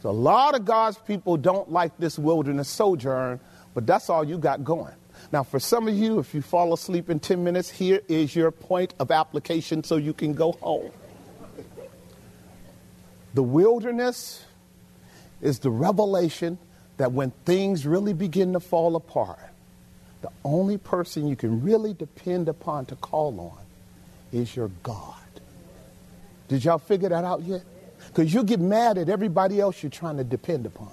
So 0.03 0.11
a 0.11 0.13
lot 0.13 0.55
of 0.55 0.65
God's 0.65 0.99
people 0.99 1.37
don't 1.37 1.71
like 1.71 1.97
this 1.99 2.19
wilderness 2.19 2.69
sojourn, 2.69 3.41
but 3.75 3.87
that's 3.87 4.11
all 4.11 4.25
you 4.25 4.39
got 4.39 4.63
going. 4.65 4.95
Now, 5.33 5.43
for 5.43 5.61
some 5.61 5.87
of 5.89 5.95
you, 5.95 6.19
if 6.19 6.35
you 6.35 6.43
fall 6.43 6.73
asleep 6.73 7.11
in 7.11 7.21
10 7.21 7.45
minutes, 7.45 7.71
here 7.71 8.01
is 8.09 8.35
your 8.35 8.51
point 8.51 8.95
of 8.99 9.11
application 9.11 9.85
so 9.85 9.97
you 9.97 10.13
can 10.13 10.35
go 10.35 10.53
home. 10.53 10.91
The 13.35 13.43
wilderness 13.43 14.45
is 15.41 15.61
the 15.61 15.71
revelation 15.71 16.59
that 16.97 17.13
when 17.13 17.31
things 17.45 17.87
really 17.87 18.13
begin 18.13 18.53
to 18.55 18.61
fall 18.61 18.97
apart, 18.97 19.50
the 20.23 20.31
only 20.45 20.79
person 20.79 21.27
you 21.27 21.37
can 21.37 21.63
really 21.63 21.95
depend 21.95 22.49
upon 22.49 22.87
to 22.87 22.97
call 22.97 23.39
on 23.41 24.39
is 24.39 24.55
your 24.55 24.71
God. 24.83 25.15
Did 26.49 26.65
y'all 26.65 26.79
figure 26.79 27.09
that 27.09 27.25
out 27.25 27.43
yet? 27.43 27.63
Because 28.09 28.33
you 28.33 28.45
get 28.45 28.61
mad 28.61 28.99
at 28.99 29.09
everybody 29.09 29.61
else 29.61 29.83
you're 29.83 29.91
trying 29.91 30.17
to 30.17 30.25
depend 30.25 30.67
upon. 30.67 30.91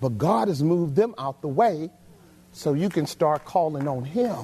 But 0.00 0.18
God 0.18 0.48
has 0.48 0.62
moved 0.62 0.96
them 0.96 1.14
out 1.18 1.40
the 1.42 1.48
way 1.48 1.90
so 2.52 2.72
you 2.72 2.88
can 2.88 3.06
start 3.06 3.44
calling 3.44 3.86
on 3.86 4.04
Him. 4.04 4.36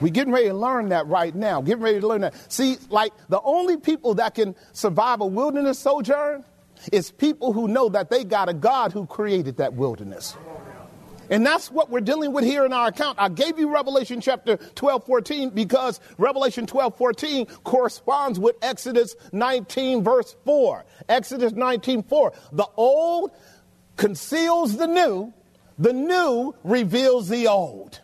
We're 0.00 0.12
getting 0.12 0.32
ready 0.32 0.48
to 0.48 0.54
learn 0.54 0.90
that 0.90 1.06
right 1.06 1.34
now. 1.34 1.62
Getting 1.62 1.82
ready 1.82 2.00
to 2.00 2.06
learn 2.06 2.20
that. 2.20 2.52
See, 2.52 2.76
like 2.90 3.12
the 3.28 3.40
only 3.42 3.78
people 3.78 4.14
that 4.14 4.34
can 4.34 4.54
survive 4.72 5.20
a 5.20 5.26
wilderness 5.26 5.78
sojourn 5.78 6.44
is 6.92 7.10
people 7.10 7.52
who 7.52 7.66
know 7.66 7.88
that 7.88 8.10
they 8.10 8.22
got 8.22 8.48
a 8.48 8.54
God 8.54 8.92
who 8.92 9.06
created 9.06 9.56
that 9.56 9.72
wilderness. 9.72 10.36
And 11.30 11.44
that's 11.44 11.70
what 11.70 11.90
we're 11.90 12.00
dealing 12.00 12.32
with 12.32 12.44
here 12.44 12.64
in 12.64 12.72
our 12.72 12.88
account. 12.88 13.18
I 13.20 13.28
gave 13.28 13.58
you 13.58 13.72
Revelation 13.72 14.20
chapter 14.20 14.56
12, 14.56 15.04
14 15.06 15.50
because 15.50 16.00
Revelation 16.18 16.66
12, 16.66 16.96
14 16.96 17.46
corresponds 17.64 18.38
with 18.38 18.56
Exodus 18.62 19.16
19, 19.32 20.04
verse 20.04 20.36
4. 20.44 20.84
Exodus 21.08 21.52
19, 21.52 22.02
4. 22.04 22.32
The 22.52 22.66
old 22.76 23.32
conceals 23.96 24.76
the 24.76 24.86
new, 24.86 25.32
the 25.78 25.92
new 25.92 26.54
reveals 26.64 27.28
the 27.28 27.48
old. 27.48 28.00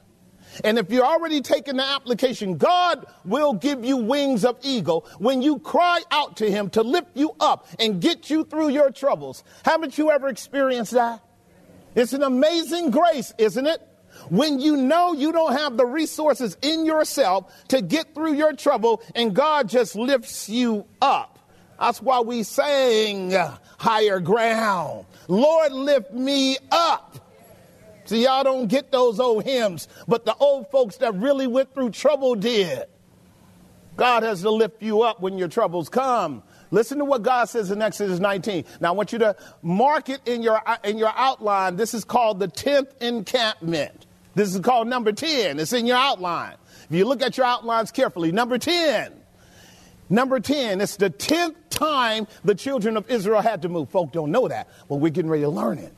And 0.65 0.79
if 0.79 0.91
you're 0.91 1.05
already 1.05 1.41
taking 1.41 1.77
the 1.77 1.85
application, 1.85 2.59
God 2.59 3.07
will 3.25 3.55
give 3.55 3.85
you 3.85 3.97
wings 3.97 4.45
of 4.45 4.59
eagle 4.63 5.07
when 5.19 5.41
you 5.41 5.59
cry 5.59 6.03
out 6.11 6.37
to 6.39 6.51
Him 6.51 6.69
to 6.71 6.83
lift 6.83 7.17
you 7.17 7.35
up 7.41 7.67
and 7.79 8.01
get 8.01 8.29
you 8.29 8.45
through 8.45 8.69
your 8.69 8.91
troubles. 8.91 9.45
Haven't 9.65 9.97
you 9.97 10.11
ever 10.11 10.29
experienced 10.29 10.93
that? 10.93 11.23
It's 11.95 12.13
an 12.13 12.23
amazing 12.23 12.91
grace, 12.91 13.33
isn't 13.39 13.67
it? 13.67 13.81
When 14.29 14.61
you 14.61 14.77
know 14.77 15.13
you 15.13 15.33
don't 15.33 15.53
have 15.53 15.77
the 15.77 15.87
resources 15.87 16.57
in 16.63 16.87
yourself 16.87 17.53
to 17.69 17.83
get 17.83 18.15
through 18.15 18.35
your 18.35 18.53
trouble 18.53 19.03
and 19.15 19.35
God 19.35 19.69
just 19.69 19.97
lifts 19.97 20.49
you 20.49 20.87
up. 21.01 21.39
That's 21.79 22.01
why 22.01 22.21
we 22.21 22.45
sang 22.45 23.33
higher 23.79 24.21
ground. 24.21 25.07
Lord, 25.29 25.73
lift 25.73 26.13
me 26.13 26.57
up. 26.71 27.19
See, 28.05 28.25
y'all 28.25 28.45
don't 28.45 28.69
get 28.69 28.93
those 28.93 29.19
old 29.19 29.45
hymns, 29.45 29.89
but 30.07 30.25
the 30.25 30.35
old 30.37 30.71
folks 30.71 30.99
that 30.99 31.15
really 31.15 31.47
went 31.47 31.73
through 31.75 31.91
trouble 31.91 32.35
did. 32.35 32.85
God 33.97 34.23
has 34.23 34.43
to 34.43 34.51
lift 34.51 34.83
you 34.83 35.03
up 35.03 35.21
when 35.21 35.39
your 35.39 35.49
troubles 35.49 35.89
come. 35.89 36.43
Listen 36.73 36.99
to 36.99 37.05
what 37.05 37.23
God 37.23 37.45
says 37.51 37.71
in 37.71 37.83
Exodus 37.83 38.19
19. 38.19 38.65
Now 38.81 38.89
I 38.89 38.91
want 38.93 39.13
you 39.13 39.19
to 39.19 39.37
mark 39.63 40.09
it 40.09 40.23
in 40.25 40.43
your, 40.43 40.61
in 40.83 40.97
your 40.97 41.13
outline. 41.15 41.77
This 41.77 41.93
is 41.93 42.03
called 42.03 42.41
the 42.41 42.49
10th 42.49 43.01
encampment. 43.03 44.07
This 44.35 44.55
is 44.55 44.61
called 44.61 44.89
number 44.89 45.13
10. 45.13 45.61
It's 45.61 45.75
in 45.75 45.87
your 45.87 45.99
outline. 45.99 46.55
If 46.89 46.97
you 46.97 47.05
look 47.05 47.21
at 47.21 47.37
your 47.37 47.45
outlines 47.45 47.91
carefully, 47.91 48.33
number 48.33 48.57
10. 48.57 49.13
Number 50.09 50.41
10, 50.41 50.81
it's 50.81 50.97
the 50.97 51.11
10th 51.11 51.57
time 51.69 52.27
the 52.43 52.55
children 52.55 52.97
of 52.97 53.09
Israel 53.11 53.43
had 53.43 53.63
to 53.63 53.69
move. 53.69 53.91
Folk 53.91 54.13
don't 54.13 54.31
know 54.31 54.49
that, 54.49 54.69
but 54.89 54.97
we're 54.97 55.11
getting 55.11 55.31
ready 55.31 55.43
to 55.43 55.51
learn 55.51 55.79
it. 55.79 55.93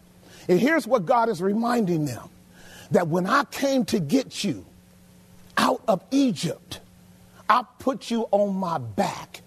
And 0.49 0.59
here's 0.59 0.89
what 0.89 1.07
God 1.07 1.29
is 1.29 1.41
reminding 1.41 2.05
them 2.05 2.29
that 2.91 3.07
when 3.07 3.27
I 3.27 3.45
came 3.45 3.85
to 3.87 4.01
get 4.01 4.43
you 4.43 4.67
out 5.57 5.83
of 5.87 6.03
Egypt, 6.11 6.81
I 7.49 7.63
put 7.79 8.11
you 8.11 8.27
on 8.33 8.55
my 8.57 8.79
back 8.79 9.41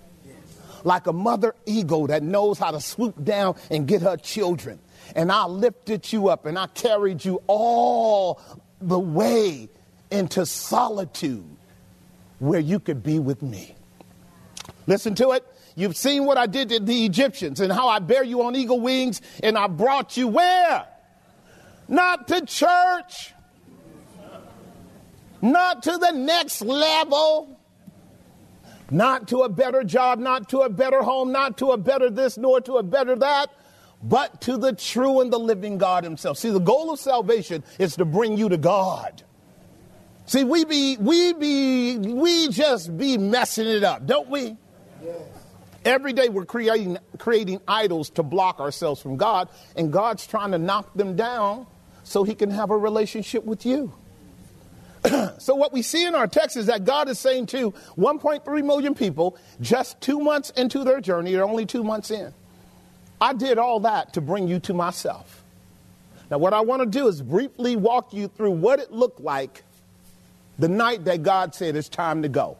like 0.84 1.08
a 1.08 1.14
mother 1.14 1.56
eagle 1.66 2.08
that 2.08 2.24
knows 2.24 2.58
how 2.60 2.72
to 2.72 2.82
swoop 2.82 3.24
down 3.24 3.56
and 3.70 3.88
get 3.88 4.02
her 4.02 4.18
children. 4.18 4.80
And 5.16 5.32
I 5.32 5.46
lifted 5.46 6.12
you 6.12 6.30
up 6.30 6.46
and 6.46 6.58
I 6.58 6.68
carried 6.68 7.24
you 7.24 7.42
all 7.48 8.42
the 8.82 9.00
way 9.00 9.70
into 10.12 10.46
solitude 10.46 11.46
where 12.40 12.60
you 12.60 12.80
could 12.80 13.04
be 13.04 13.20
with 13.20 13.42
me. 13.42 13.76
Listen 14.86 15.16
to 15.16 15.32
it. 15.32 15.46
You've 15.76 15.98
seen 15.98 16.26
what 16.26 16.38
I 16.38 16.48
did 16.48 16.70
to 16.70 16.80
the 16.80 17.06
Egyptians 17.06 17.60
and 17.60 17.72
how 17.72 17.88
I 17.88 18.00
bear 18.00 18.24
you 18.24 18.44
on 18.44 18.56
eagle 18.56 18.80
wings 18.80 19.22
and 19.44 19.58
I 19.58 19.68
brought 19.68 20.18
you 20.18 20.28
where? 20.28 20.86
Not 21.88 22.28
to 22.30 22.46
church. 22.46 23.34
Not 25.42 25.84
to 25.84 25.98
the 25.98 26.12
next 26.12 26.62
level 26.62 27.57
not 28.90 29.28
to 29.30 29.42
a 29.42 29.50
better 29.50 29.84
job, 29.84 30.20
not 30.20 30.50
to 30.50 30.60
a 30.60 30.70
better 30.70 31.02
home, 31.02 31.32
not 31.32 31.58
to 31.58 31.72
a 31.72 31.78
better 31.78 32.10
this, 32.10 32.38
nor 32.38 32.62
to 32.62 32.74
a 32.74 32.84
better 32.84 33.16
that, 33.16 33.50
but 34.02 34.42
to 34.42 34.58
the 34.58 34.74
true 34.74 35.22
and 35.22 35.32
the 35.32 35.40
living 35.40 35.78
God 35.78 36.04
Himself. 36.04 36.38
See, 36.38 36.50
the 36.50 36.60
goal 36.60 36.92
of 36.92 37.00
salvation 37.00 37.64
is 37.80 37.96
to 37.96 38.06
bring 38.06 38.38
you 38.38 38.50
to 38.50 38.58
God. 38.58 39.24
See, 40.26 40.44
we 40.44 40.66
be, 40.66 40.98
we 40.98 41.34
be, 41.34 41.98
we 41.98 42.50
just 42.50 42.98
be 42.98 43.18
messing 43.18 43.68
it 43.68 43.84
up, 43.84 44.06
don't 44.06 44.30
we? 44.30 44.58
Yes. 45.04 45.22
Every 45.86 46.12
day 46.12 46.28
we're 46.28 46.46
creating, 46.46 46.98
creating 47.18 47.62
idols 47.66 48.10
to 48.12 48.24
block 48.24 48.60
ourselves 48.60 49.02
from 49.02 49.16
God, 49.16 49.48
and 49.78 49.92
God's 49.92 50.28
trying 50.28 50.52
to 50.52 50.58
knock 50.58 50.94
them 50.96 51.16
down 51.16 51.66
so 52.04 52.24
he 52.24 52.36
can 52.36 52.50
have 52.50 52.72
a 52.72 52.78
relationship 52.78 53.46
with 53.46 53.66
you. 53.66 53.94
so, 55.38 55.56
what 55.56 55.74
we 55.74 55.82
see 55.82 56.06
in 56.06 56.16
our 56.16 56.28
text 56.28 56.58
is 56.58 56.66
that 56.68 56.86
God 56.86 57.10
is 57.10 57.20
saying 57.20 57.48
to 57.48 57.72
1.3 57.98 58.66
million 58.66 58.96
people, 58.96 59.38
just 59.62 60.00
two 60.02 60.20
months 60.20 60.50
into 60.52 60.84
their 60.84 61.02
journey, 61.02 61.34
they're 61.34 61.44
only 61.44 61.66
two 61.66 61.84
months 61.84 62.12
in, 62.12 62.34
I 63.20 63.34
did 63.34 63.58
all 63.58 63.82
that 63.82 64.14
to 64.14 64.22
bring 64.22 64.48
you 64.48 64.60
to 64.62 64.74
myself. 64.74 65.44
Now, 66.30 66.38
what 66.38 66.54
I 66.54 66.62
want 66.62 66.82
to 66.82 66.86
do 66.86 67.08
is 67.08 67.22
briefly 67.22 67.76
walk 67.76 68.14
you 68.14 68.28
through 68.28 68.52
what 68.52 68.80
it 68.80 68.92
looked 68.92 69.22
like 69.22 69.64
the 70.60 70.68
night 70.68 71.06
that 71.06 71.24
God 71.24 71.56
said 71.56 71.76
it's 71.76 71.90
time 71.90 72.24
to 72.24 72.30
go. 72.30 72.58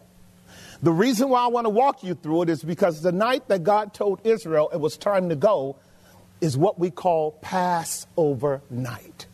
The 0.82 0.92
reason 0.92 1.30
why 1.30 1.44
I 1.44 1.48
want 1.48 1.66
to 1.66 1.70
walk 1.70 2.04
you 2.04 2.14
through 2.14 2.44
it 2.44 2.50
is 2.50 2.64
because 2.64 3.02
the 3.02 3.12
night 3.12 3.48
that 3.48 3.64
God 3.64 3.94
told 3.94 4.22
Israel 4.24 4.70
it 4.72 4.80
was 4.80 4.98
time 4.98 5.30
to 5.30 5.36
go 5.36 5.76
is 6.40 6.56
what 6.58 6.80
we 6.80 6.92
call 6.92 7.32
Passover 7.42 8.62
night. 8.70 9.27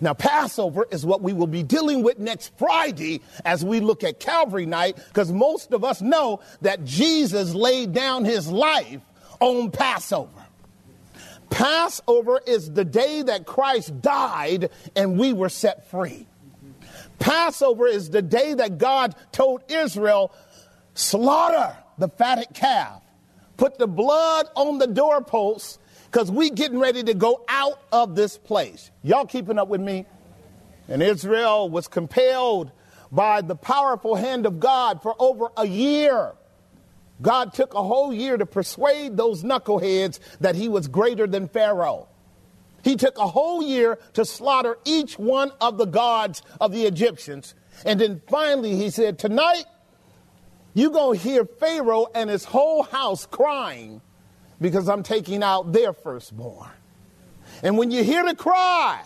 Now, 0.00 0.14
Passover 0.14 0.86
is 0.90 1.04
what 1.04 1.22
we 1.22 1.32
will 1.32 1.46
be 1.46 1.62
dealing 1.62 2.02
with 2.02 2.18
next 2.18 2.56
Friday 2.56 3.20
as 3.44 3.64
we 3.64 3.80
look 3.80 4.04
at 4.04 4.20
Calvary 4.20 4.66
night, 4.66 4.96
because 5.08 5.32
most 5.32 5.72
of 5.72 5.84
us 5.84 6.00
know 6.00 6.40
that 6.62 6.84
Jesus 6.84 7.54
laid 7.54 7.92
down 7.92 8.24
his 8.24 8.48
life 8.48 9.00
on 9.40 9.70
Passover. 9.70 10.30
Passover 11.50 12.40
is 12.46 12.72
the 12.72 12.84
day 12.84 13.22
that 13.22 13.46
Christ 13.46 14.00
died 14.00 14.70
and 14.94 15.18
we 15.18 15.32
were 15.32 15.48
set 15.48 15.90
free. 15.90 16.26
Passover 17.18 17.86
is 17.86 18.10
the 18.10 18.22
day 18.22 18.54
that 18.54 18.78
God 18.78 19.14
told 19.32 19.62
Israel, 19.68 20.32
slaughter 20.94 21.76
the 21.96 22.08
fatted 22.08 22.48
calf, 22.54 23.02
put 23.56 23.78
the 23.78 23.88
blood 23.88 24.46
on 24.54 24.78
the 24.78 24.86
doorposts 24.86 25.78
because 26.10 26.30
we 26.30 26.50
getting 26.50 26.78
ready 26.78 27.02
to 27.02 27.14
go 27.14 27.44
out 27.48 27.80
of 27.92 28.14
this 28.14 28.38
place. 28.38 28.90
Y'all 29.02 29.26
keeping 29.26 29.58
up 29.58 29.68
with 29.68 29.80
me? 29.80 30.06
And 30.88 31.02
Israel 31.02 31.68
was 31.68 31.86
compelled 31.86 32.72
by 33.12 33.42
the 33.42 33.54
powerful 33.54 34.14
hand 34.14 34.46
of 34.46 34.58
God 34.58 35.02
for 35.02 35.14
over 35.18 35.48
a 35.56 35.66
year. 35.66 36.32
God 37.20 37.52
took 37.52 37.74
a 37.74 37.82
whole 37.82 38.12
year 38.12 38.36
to 38.36 38.46
persuade 38.46 39.16
those 39.16 39.42
knuckleheads 39.42 40.18
that 40.40 40.54
he 40.54 40.68
was 40.68 40.88
greater 40.88 41.26
than 41.26 41.48
Pharaoh. 41.48 42.08
He 42.82 42.96
took 42.96 43.18
a 43.18 43.26
whole 43.26 43.62
year 43.62 43.98
to 44.14 44.24
slaughter 44.24 44.78
each 44.84 45.18
one 45.18 45.52
of 45.60 45.76
the 45.76 45.84
gods 45.84 46.42
of 46.60 46.72
the 46.72 46.86
Egyptians. 46.86 47.54
And 47.84 48.00
then 48.00 48.22
finally 48.28 48.76
he 48.76 48.88
said, 48.88 49.18
Tonight, 49.18 49.64
you're 50.72 50.90
going 50.90 51.18
to 51.18 51.24
hear 51.24 51.44
Pharaoh 51.44 52.06
and 52.14 52.30
his 52.30 52.44
whole 52.44 52.84
house 52.84 53.26
crying 53.26 54.00
because 54.60 54.88
I'm 54.88 55.02
taking 55.02 55.42
out 55.42 55.72
their 55.72 55.92
firstborn. 55.92 56.70
And 57.62 57.78
when 57.78 57.90
you 57.90 58.04
hear 58.04 58.24
the 58.24 58.34
cry, 58.34 59.02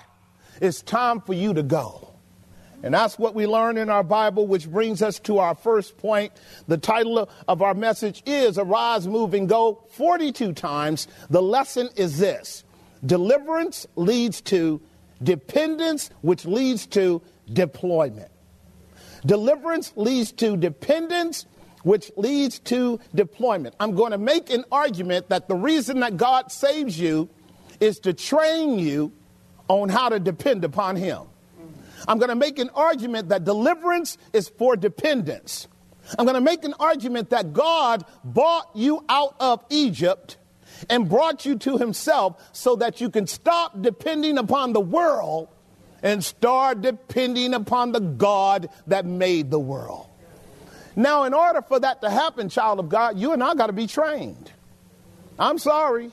it's 0.61 0.83
time 0.83 1.21
for 1.21 1.35
you 1.35 1.55
to 1.55 1.63
go. 1.63 2.09
And 2.83 2.93
that's 2.93 3.19
what 3.19 3.35
we 3.35 3.47
learn 3.47 3.79
in 3.79 3.89
our 3.89 4.03
Bible, 4.03 4.47
which 4.47 4.69
brings 4.69 5.03
us 5.03 5.21
to 5.21 5.39
our 5.39 5.55
first 5.55 5.97
point. 5.99 6.33
The 6.67 6.79
title 6.79 7.29
of 7.47 7.63
our 7.63 7.75
message 7.75 8.23
is 8.27 8.59
Arise, 8.59 9.07
Move, 9.07 9.35
and 9.35 9.49
Go 9.49 9.85
42 9.93 10.53
times. 10.53 11.07
The 11.31 11.43
lesson 11.43 11.89
is 11.97 12.19
this 12.19 12.65
Deliverance 13.05 13.87
leads 13.95 14.41
to 14.43 14.81
dependence, 15.23 16.11
which 16.23 16.45
leads 16.45 16.87
to 16.89 17.23
deployment. 17.53 18.31
Deliverance 19.25 19.93
leads 19.95 20.33
to 20.33 20.57
dependence, 20.57 21.47
which 21.83 22.11
leads 22.17 22.59
to 22.61 23.01
deployment. 23.15 23.75
I'm 23.81 23.95
going 23.95 24.13
to 24.13 24.19
make 24.19 24.51
an 24.51 24.65
argument 24.71 25.29
that 25.29 25.49
the 25.49 25.57
reason 25.57 26.01
that 26.01 26.17
God 26.17 26.53
saves 26.53 26.99
you 26.99 27.29
is 27.81 27.99
to 28.01 28.13
train 28.13 28.79
you 28.79 29.13
on 29.69 29.89
how 29.89 30.09
to 30.09 30.21
depend 30.21 30.65
upon 30.65 30.97
Him. 30.97 31.23
I'm 32.07 32.19
going 32.19 32.31
to 32.31 32.37
make 32.37 32.59
an 32.59 32.71
argument 32.75 33.29
that 33.29 33.45
deliverance 33.45 34.19
is 34.33 34.49
for 34.49 34.77
dependence. 34.77 35.69
I'm 36.19 36.25
going 36.25 36.35
to 36.35 36.41
make 36.41 36.65
an 36.65 36.75
argument 36.81 37.31
that 37.31 37.53
God 37.53 38.05
bought 38.25 38.71
you 38.75 39.05
out 39.09 39.37
of 39.39 39.65
Egypt 39.71 40.37
and 40.91 41.09
brought 41.09 41.47
you 41.47 41.57
to 41.59 41.79
Himself 41.79 42.43
so 42.53 42.77
that 42.77 43.01
you 43.01 43.09
can 43.09 43.27
stop 43.27 43.81
depending 43.83 44.39
upon 44.39 44.73
the 44.73 44.81
world 44.81 45.49
and 46.03 46.25
start 46.25 46.81
depending 46.81 47.55
upon 47.55 47.93
the 47.93 48.01
God 48.01 48.69
that 48.89 49.07
made 49.07 49.51
the 49.51 49.61
world. 49.61 50.09
Now, 50.95 51.25
in 51.25 51.35
order 51.35 51.63
for 51.63 51.81
that 51.81 52.03
to 52.03 52.11
happen, 52.11 52.49
child 52.49 52.79
of 52.79 52.89
God, 52.89 53.19
you 53.19 53.33
and 53.33 53.43
I 53.43 53.55
got 53.55 53.69
to 53.69 53.73
be 53.73 53.87
trained. 53.87 54.51
I'm 55.39 55.59
sorry. 55.59 56.11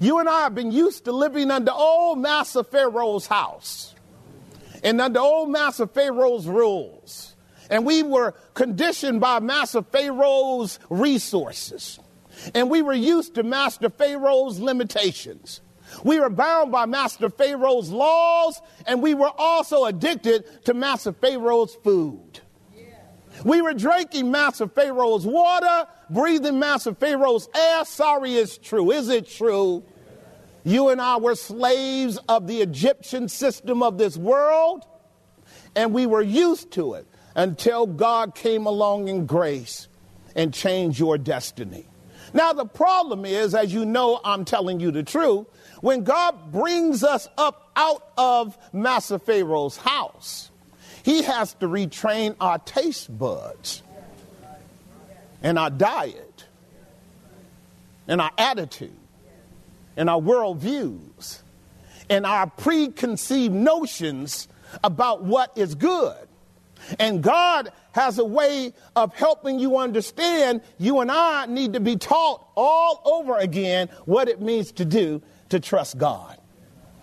You 0.00 0.18
and 0.18 0.28
I 0.28 0.42
have 0.42 0.54
been 0.54 0.72
used 0.72 1.04
to 1.04 1.12
living 1.12 1.50
under 1.50 1.72
old 1.72 2.18
Master 2.18 2.62
Pharaoh's 2.62 3.26
house 3.26 3.94
and 4.82 5.00
under 5.00 5.20
old 5.20 5.50
Master 5.50 5.86
Pharaoh's 5.86 6.46
rules. 6.46 7.34
And 7.70 7.84
we 7.84 8.02
were 8.02 8.32
conditioned 8.54 9.20
by 9.20 9.40
Master 9.40 9.82
Pharaoh's 9.82 10.78
resources. 10.88 11.98
And 12.54 12.70
we 12.70 12.82
were 12.82 12.94
used 12.94 13.34
to 13.34 13.42
Master 13.42 13.90
Pharaoh's 13.90 14.60
limitations. 14.60 15.60
We 16.04 16.20
were 16.20 16.30
bound 16.30 16.70
by 16.70 16.86
Master 16.86 17.30
Pharaoh's 17.30 17.90
laws, 17.90 18.60
and 18.86 19.02
we 19.02 19.14
were 19.14 19.32
also 19.36 19.84
addicted 19.84 20.64
to 20.66 20.74
Master 20.74 21.12
Pharaoh's 21.12 21.74
food. 21.74 22.27
We 23.44 23.62
were 23.62 23.74
drinking 23.74 24.30
Master 24.30 24.66
Pharaoh's 24.66 25.26
water, 25.26 25.86
breathing 26.10 26.58
Master 26.58 26.94
Pharaoh's 26.94 27.48
air. 27.54 27.84
Sorry, 27.84 28.34
it's 28.34 28.58
true. 28.58 28.90
Is 28.90 29.08
it 29.08 29.28
true? 29.28 29.84
You 30.64 30.88
and 30.88 31.00
I 31.00 31.16
were 31.16 31.34
slaves 31.34 32.18
of 32.28 32.46
the 32.46 32.60
Egyptian 32.60 33.28
system 33.28 33.82
of 33.82 33.96
this 33.96 34.16
world, 34.16 34.84
and 35.74 35.94
we 35.94 36.06
were 36.06 36.22
used 36.22 36.72
to 36.72 36.94
it 36.94 37.06
until 37.34 37.86
God 37.86 38.34
came 38.34 38.66
along 38.66 39.08
in 39.08 39.26
grace 39.26 39.88
and 40.34 40.52
changed 40.52 40.98
your 40.98 41.16
destiny. 41.16 41.86
Now, 42.34 42.52
the 42.52 42.66
problem 42.66 43.24
is, 43.24 43.54
as 43.54 43.72
you 43.72 43.86
know, 43.86 44.20
I'm 44.24 44.44
telling 44.44 44.80
you 44.80 44.90
the 44.90 45.02
truth, 45.02 45.46
when 45.80 46.04
God 46.04 46.52
brings 46.52 47.02
us 47.02 47.28
up 47.38 47.70
out 47.76 48.12
of 48.18 48.58
Master 48.72 49.18
Pharaoh's 49.18 49.76
house, 49.76 50.50
he 51.02 51.22
has 51.22 51.54
to 51.54 51.66
retrain 51.66 52.36
our 52.40 52.58
taste 52.58 53.16
buds 53.16 53.82
and 55.42 55.58
our 55.58 55.70
diet 55.70 56.46
and 58.06 58.20
our 58.20 58.32
attitude 58.38 58.96
and 59.96 60.08
our 60.08 60.20
worldviews 60.20 61.40
and 62.10 62.24
our 62.24 62.48
preconceived 62.48 63.54
notions 63.54 64.48
about 64.82 65.22
what 65.24 65.56
is 65.56 65.74
good. 65.74 66.16
And 66.98 67.22
God 67.22 67.70
has 67.92 68.18
a 68.18 68.24
way 68.24 68.72
of 68.96 69.14
helping 69.14 69.58
you 69.58 69.76
understand 69.76 70.62
you 70.78 71.00
and 71.00 71.10
I 71.10 71.46
need 71.46 71.74
to 71.74 71.80
be 71.80 71.96
taught 71.96 72.46
all 72.54 73.02
over 73.04 73.36
again 73.36 73.88
what 74.04 74.28
it 74.28 74.40
means 74.40 74.72
to 74.72 74.84
do 74.84 75.20
to 75.50 75.60
trust 75.60 75.98
God. 75.98 76.37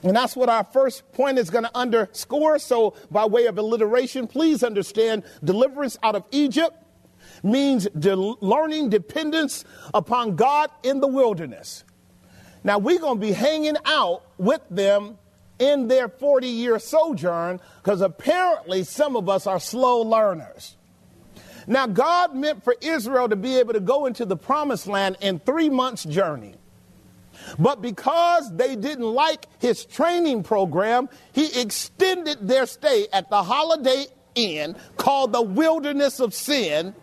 And 0.05 0.15
that's 0.15 0.35
what 0.35 0.49
our 0.49 0.63
first 0.63 1.11
point 1.13 1.39
is 1.39 1.49
going 1.49 1.63
to 1.63 1.75
underscore. 1.75 2.59
So, 2.59 2.93
by 3.09 3.25
way 3.25 3.47
of 3.47 3.57
alliteration, 3.57 4.27
please 4.27 4.63
understand 4.63 5.23
deliverance 5.43 5.97
out 6.03 6.15
of 6.15 6.23
Egypt 6.29 6.77
means 7.41 7.87
de- 7.97 8.15
learning 8.15 8.89
dependence 8.89 9.65
upon 9.95 10.35
God 10.35 10.69
in 10.83 10.99
the 10.99 11.07
wilderness. 11.07 11.83
Now, 12.63 12.77
we're 12.77 12.99
going 12.99 13.19
to 13.19 13.25
be 13.25 13.33
hanging 13.33 13.77
out 13.85 14.23
with 14.37 14.61
them 14.69 15.17
in 15.57 15.87
their 15.87 16.07
40 16.07 16.47
year 16.47 16.77
sojourn 16.77 17.59
because 17.77 18.01
apparently 18.01 18.83
some 18.83 19.15
of 19.15 19.27
us 19.27 19.47
are 19.47 19.59
slow 19.59 20.01
learners. 20.01 20.77
Now, 21.65 21.87
God 21.87 22.35
meant 22.35 22.63
for 22.63 22.75
Israel 22.79 23.27
to 23.27 23.35
be 23.35 23.57
able 23.57 23.73
to 23.73 23.79
go 23.79 24.05
into 24.05 24.23
the 24.25 24.37
promised 24.37 24.85
land 24.85 25.17
in 25.19 25.39
three 25.39 25.69
months' 25.69 26.03
journey. 26.03 26.55
But 27.59 27.81
because 27.81 28.55
they 28.55 28.75
didn't 28.75 29.05
like 29.05 29.47
his 29.59 29.85
training 29.85 30.43
program, 30.43 31.09
he 31.33 31.59
extended 31.59 32.47
their 32.47 32.65
stay 32.65 33.07
at 33.13 33.29
the 33.29 33.43
Holiday 33.43 34.05
Inn 34.35 34.75
called 34.97 35.31
the 35.31 35.41
Wilderness 35.41 36.19
of 36.19 36.33
Sin 36.33 36.93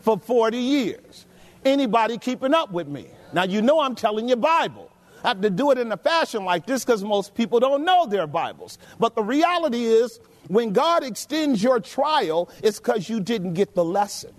for 0.00 0.18
40 0.18 0.58
years. 0.58 1.26
Anybody 1.64 2.18
keeping 2.18 2.54
up 2.54 2.72
with 2.72 2.88
me? 2.88 3.06
Now, 3.32 3.44
you 3.44 3.62
know 3.62 3.80
I'm 3.80 3.94
telling 3.94 4.28
you 4.28 4.36
Bible. 4.36 4.90
I 5.24 5.28
have 5.28 5.40
to 5.42 5.50
do 5.50 5.70
it 5.70 5.78
in 5.78 5.90
a 5.92 5.96
fashion 5.96 6.44
like 6.44 6.66
this 6.66 6.84
because 6.84 7.04
most 7.04 7.34
people 7.34 7.60
don't 7.60 7.84
know 7.84 8.06
their 8.06 8.26
Bibles. 8.26 8.78
But 8.98 9.14
the 9.14 9.22
reality 9.22 9.84
is, 9.84 10.18
when 10.48 10.72
God 10.72 11.04
extends 11.04 11.62
your 11.62 11.78
trial, 11.78 12.50
it's 12.62 12.78
because 12.78 13.08
you 13.08 13.20
didn't 13.20 13.54
get 13.54 13.74
the 13.74 13.84
lesson. 13.84 14.32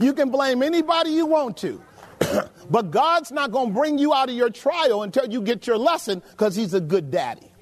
You 0.00 0.12
can 0.12 0.30
blame 0.30 0.62
anybody 0.62 1.10
you 1.10 1.26
want 1.26 1.56
to. 1.58 1.80
but 2.70 2.90
God's 2.90 3.32
not 3.32 3.50
going 3.50 3.68
to 3.68 3.74
bring 3.74 3.98
you 3.98 4.12
out 4.14 4.28
of 4.28 4.34
your 4.34 4.50
trial 4.50 5.02
until 5.02 5.26
you 5.26 5.42
get 5.42 5.66
your 5.66 5.78
lesson 5.78 6.22
because 6.30 6.56
He's 6.56 6.74
a 6.74 6.80
good 6.80 7.10
daddy. 7.10 7.52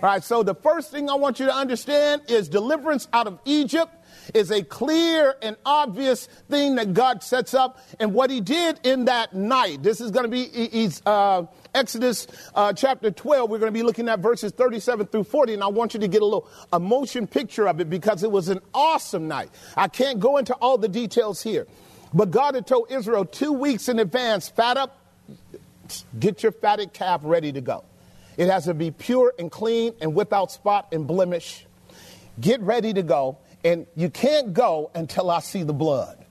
All 0.00 0.08
right, 0.08 0.22
so 0.22 0.44
the 0.44 0.54
first 0.54 0.92
thing 0.92 1.10
I 1.10 1.14
want 1.14 1.40
you 1.40 1.46
to 1.46 1.54
understand 1.54 2.22
is 2.28 2.48
deliverance 2.48 3.08
out 3.12 3.26
of 3.26 3.40
Egypt 3.44 3.92
is 4.34 4.50
a 4.50 4.62
clear 4.62 5.34
and 5.42 5.56
obvious 5.64 6.26
thing 6.48 6.76
that 6.76 6.94
God 6.94 7.22
sets 7.22 7.52
up. 7.54 7.80
And 7.98 8.14
what 8.14 8.30
he 8.30 8.40
did 8.40 8.78
in 8.84 9.06
that 9.06 9.34
night, 9.34 9.82
this 9.82 10.00
is 10.00 10.10
going 10.10 10.24
to 10.24 10.30
be 10.30 10.90
uh, 11.04 11.46
Exodus 11.74 12.26
uh, 12.54 12.72
chapter 12.72 13.10
12. 13.10 13.50
We're 13.50 13.58
going 13.58 13.72
to 13.72 13.78
be 13.78 13.82
looking 13.82 14.08
at 14.08 14.20
verses 14.20 14.52
37 14.52 15.06
through 15.06 15.24
40. 15.24 15.54
And 15.54 15.62
I 15.62 15.68
want 15.68 15.94
you 15.94 16.00
to 16.00 16.08
get 16.08 16.22
a 16.22 16.24
little 16.24 16.48
a 16.72 16.78
motion 16.78 17.26
picture 17.26 17.66
of 17.66 17.80
it 17.80 17.90
because 17.90 18.22
it 18.22 18.30
was 18.30 18.48
an 18.48 18.60
awesome 18.74 19.28
night. 19.28 19.50
I 19.76 19.88
can't 19.88 20.20
go 20.20 20.36
into 20.36 20.54
all 20.54 20.78
the 20.78 20.88
details 20.88 21.42
here. 21.42 21.66
But 22.12 22.30
God 22.30 22.54
had 22.54 22.66
told 22.66 22.90
Israel 22.90 23.24
two 23.24 23.52
weeks 23.52 23.88
in 23.88 23.98
advance, 23.98 24.48
fat 24.48 24.76
up, 24.76 24.98
get 26.18 26.42
your 26.42 26.52
fatted 26.52 26.92
calf 26.92 27.20
ready 27.24 27.52
to 27.52 27.60
go. 27.60 27.84
It 28.36 28.48
has 28.48 28.64
to 28.64 28.74
be 28.74 28.90
pure 28.90 29.34
and 29.38 29.50
clean 29.50 29.94
and 30.00 30.14
without 30.14 30.52
spot 30.52 30.88
and 30.92 31.06
blemish. 31.06 31.66
Get 32.40 32.60
ready 32.60 32.92
to 32.92 33.02
go 33.02 33.38
and 33.64 33.86
you 33.96 34.10
can't 34.10 34.52
go 34.52 34.90
until 34.94 35.30
I 35.30 35.40
see 35.40 35.62
the 35.62 35.72
blood. 35.72 36.24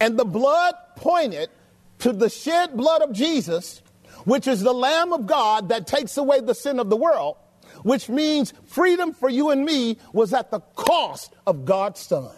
And 0.00 0.18
the 0.18 0.24
blood 0.24 0.74
pointed 0.96 1.50
to 2.00 2.12
the 2.12 2.28
shed 2.28 2.76
blood 2.76 3.02
of 3.02 3.12
Jesus, 3.12 3.82
which 4.24 4.48
is 4.48 4.60
the 4.60 4.72
Lamb 4.72 5.12
of 5.12 5.26
God 5.26 5.68
that 5.68 5.86
takes 5.86 6.16
away 6.16 6.40
the 6.40 6.54
sin 6.54 6.80
of 6.80 6.90
the 6.90 6.96
world, 6.96 7.36
which 7.82 8.08
means 8.08 8.52
freedom 8.64 9.12
for 9.12 9.28
you 9.28 9.50
and 9.50 9.64
me 9.64 9.98
was 10.12 10.32
at 10.32 10.50
the 10.50 10.60
cost 10.74 11.34
of 11.46 11.64
God's 11.64 12.00
Son. 12.00 12.34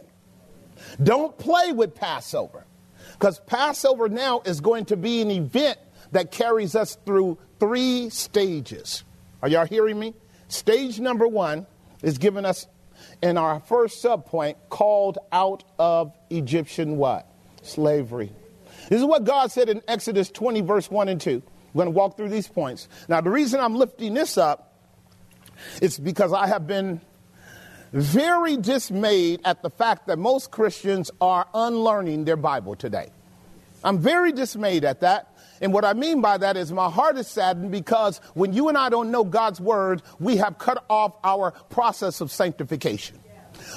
Don't 1.02 1.36
play 1.38 1.72
with 1.72 1.94
Passover, 1.94 2.64
because 3.12 3.40
Passover 3.40 4.08
now 4.08 4.42
is 4.44 4.60
going 4.60 4.86
to 4.86 4.96
be 4.96 5.20
an 5.20 5.30
event 5.30 5.78
that 6.12 6.30
carries 6.30 6.74
us 6.76 6.96
through 7.04 7.38
three 7.58 8.10
stages. 8.10 9.04
Are 9.42 9.48
y'all 9.48 9.66
hearing 9.66 9.98
me? 9.98 10.14
Stage 10.48 11.00
number 11.00 11.26
one 11.26 11.66
is 12.02 12.18
giving 12.18 12.44
us 12.44 12.66
in 13.22 13.36
our 13.36 13.60
first 13.60 14.02
subpoint 14.02 14.56
called 14.68 15.18
out 15.32 15.64
of 15.78 16.12
Egyptian 16.30 16.96
what? 16.96 17.26
Slavery. 17.62 18.30
This 18.88 19.00
is 19.00 19.04
what 19.04 19.24
God 19.24 19.50
said 19.50 19.68
in 19.68 19.82
Exodus 19.88 20.30
20, 20.30 20.60
verse 20.60 20.90
1 20.90 21.08
and 21.08 21.20
2. 21.20 21.42
We're 21.72 21.84
going 21.84 21.92
to 21.92 21.98
walk 21.98 22.16
through 22.16 22.28
these 22.28 22.46
points. 22.46 22.88
Now, 23.08 23.20
the 23.20 23.30
reason 23.30 23.60
I'm 23.60 23.74
lifting 23.74 24.14
this 24.14 24.38
up 24.38 24.78
is 25.80 25.98
because 25.98 26.32
I 26.32 26.46
have 26.46 26.66
been 26.66 27.00
very 27.94 28.56
dismayed 28.56 29.40
at 29.44 29.62
the 29.62 29.70
fact 29.70 30.08
that 30.08 30.18
most 30.18 30.50
Christians 30.50 31.12
are 31.20 31.46
unlearning 31.54 32.24
their 32.24 32.36
Bible 32.36 32.74
today. 32.74 33.10
I'm 33.84 33.98
very 33.98 34.32
dismayed 34.32 34.84
at 34.84 35.00
that. 35.00 35.36
And 35.60 35.72
what 35.72 35.84
I 35.84 35.92
mean 35.92 36.20
by 36.20 36.38
that 36.38 36.56
is 36.56 36.72
my 36.72 36.90
heart 36.90 37.16
is 37.16 37.28
saddened 37.28 37.70
because 37.70 38.18
when 38.34 38.52
you 38.52 38.68
and 38.68 38.76
I 38.76 38.88
don't 38.88 39.12
know 39.12 39.22
God's 39.22 39.60
word, 39.60 40.02
we 40.18 40.38
have 40.38 40.58
cut 40.58 40.84
off 40.90 41.14
our 41.22 41.52
process 41.70 42.20
of 42.20 42.32
sanctification. 42.32 43.20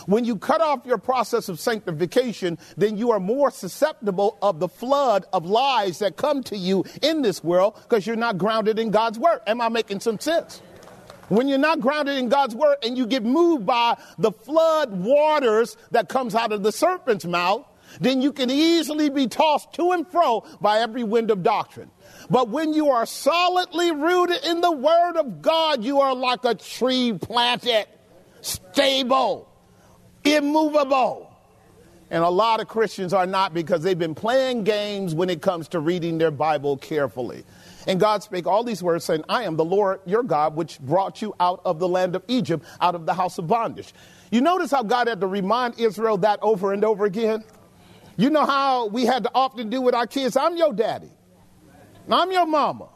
When 0.07 0.25
you 0.25 0.37
cut 0.37 0.61
off 0.61 0.85
your 0.85 0.97
process 0.97 1.47
of 1.47 1.59
sanctification, 1.59 2.57
then 2.75 2.97
you 2.97 3.11
are 3.11 3.19
more 3.19 3.51
susceptible 3.51 4.39
of 4.41 4.59
the 4.59 4.67
flood 4.67 5.25
of 5.31 5.45
lies 5.45 5.99
that 5.99 6.17
come 6.17 6.41
to 6.43 6.57
you 6.57 6.85
in 7.03 7.21
this 7.21 7.43
world 7.43 7.79
because 7.83 8.07
you're 8.07 8.15
not 8.15 8.39
grounded 8.39 8.79
in 8.79 8.89
God's 8.89 9.19
word. 9.19 9.41
Am 9.45 9.61
I 9.61 9.69
making 9.69 9.99
some 9.99 10.19
sense? 10.19 10.61
When 11.29 11.47
you're 11.47 11.57
not 11.57 11.81
grounded 11.81 12.17
in 12.17 12.29
God's 12.29 12.55
word 12.55 12.77
and 12.83 12.97
you 12.97 13.05
get 13.05 13.23
moved 13.23 13.65
by 13.65 13.97
the 14.17 14.31
flood 14.31 14.91
waters 14.91 15.75
that 15.91 16.09
comes 16.09 16.35
out 16.35 16.51
of 16.51 16.63
the 16.63 16.71
serpent's 16.71 17.25
mouth, 17.25 17.65
then 17.99 18.21
you 18.21 18.31
can 18.31 18.49
easily 18.49 19.09
be 19.09 19.27
tossed 19.27 19.73
to 19.73 19.91
and 19.91 20.07
fro 20.07 20.45
by 20.61 20.79
every 20.79 21.03
wind 21.03 21.31
of 21.31 21.43
doctrine. 21.43 21.91
But 22.29 22.49
when 22.49 22.73
you 22.73 22.89
are 22.89 23.05
solidly 23.05 23.91
rooted 23.91 24.45
in 24.45 24.61
the 24.61 24.71
Word 24.71 25.17
of 25.17 25.41
God, 25.41 25.83
you 25.83 26.01
are 26.01 26.13
like 26.13 26.43
a 26.43 26.55
tree 26.55 27.13
planted, 27.13 27.85
stable, 28.41 29.49
immovable. 30.23 31.31
And 32.09 32.23
a 32.23 32.29
lot 32.29 32.61
of 32.61 32.67
Christians 32.67 33.13
are 33.13 33.25
not 33.25 33.53
because 33.53 33.83
they've 33.83 33.99
been 33.99 34.15
playing 34.15 34.63
games 34.63 35.13
when 35.13 35.29
it 35.29 35.41
comes 35.41 35.67
to 35.69 35.79
reading 35.79 36.17
their 36.17 36.31
Bible 36.31 36.77
carefully. 36.77 37.43
And 37.87 38.01
God 38.01 38.21
spake 38.21 38.45
all 38.45 38.65
these 38.65 38.83
words, 38.83 39.05
saying, 39.05 39.23
I 39.29 39.43
am 39.43 39.55
the 39.55 39.65
Lord 39.65 40.01
your 40.05 40.21
God, 40.21 40.55
which 40.55 40.77
brought 40.79 41.21
you 41.21 41.33
out 41.39 41.61
of 41.63 41.79
the 41.79 41.87
land 41.87 42.15
of 42.15 42.23
Egypt, 42.27 42.65
out 42.81 42.95
of 42.95 43.05
the 43.05 43.13
house 43.13 43.37
of 43.37 43.47
bondage. 43.47 43.93
You 44.29 44.41
notice 44.41 44.71
how 44.71 44.83
God 44.83 45.07
had 45.07 45.21
to 45.21 45.27
remind 45.27 45.79
Israel 45.79 46.17
that 46.17 46.39
over 46.41 46.73
and 46.73 46.83
over 46.83 47.05
again? 47.05 47.45
You 48.17 48.29
know 48.29 48.45
how 48.45 48.87
we 48.87 49.05
had 49.05 49.23
to 49.23 49.31
often 49.33 49.69
do 49.69 49.81
with 49.81 49.95
our 49.95 50.05
kids? 50.05 50.35
I'm 50.35 50.57
your 50.57 50.73
daddy. 50.73 51.09
I'm 52.09 52.31
your 52.31 52.45
mama. 52.45 52.89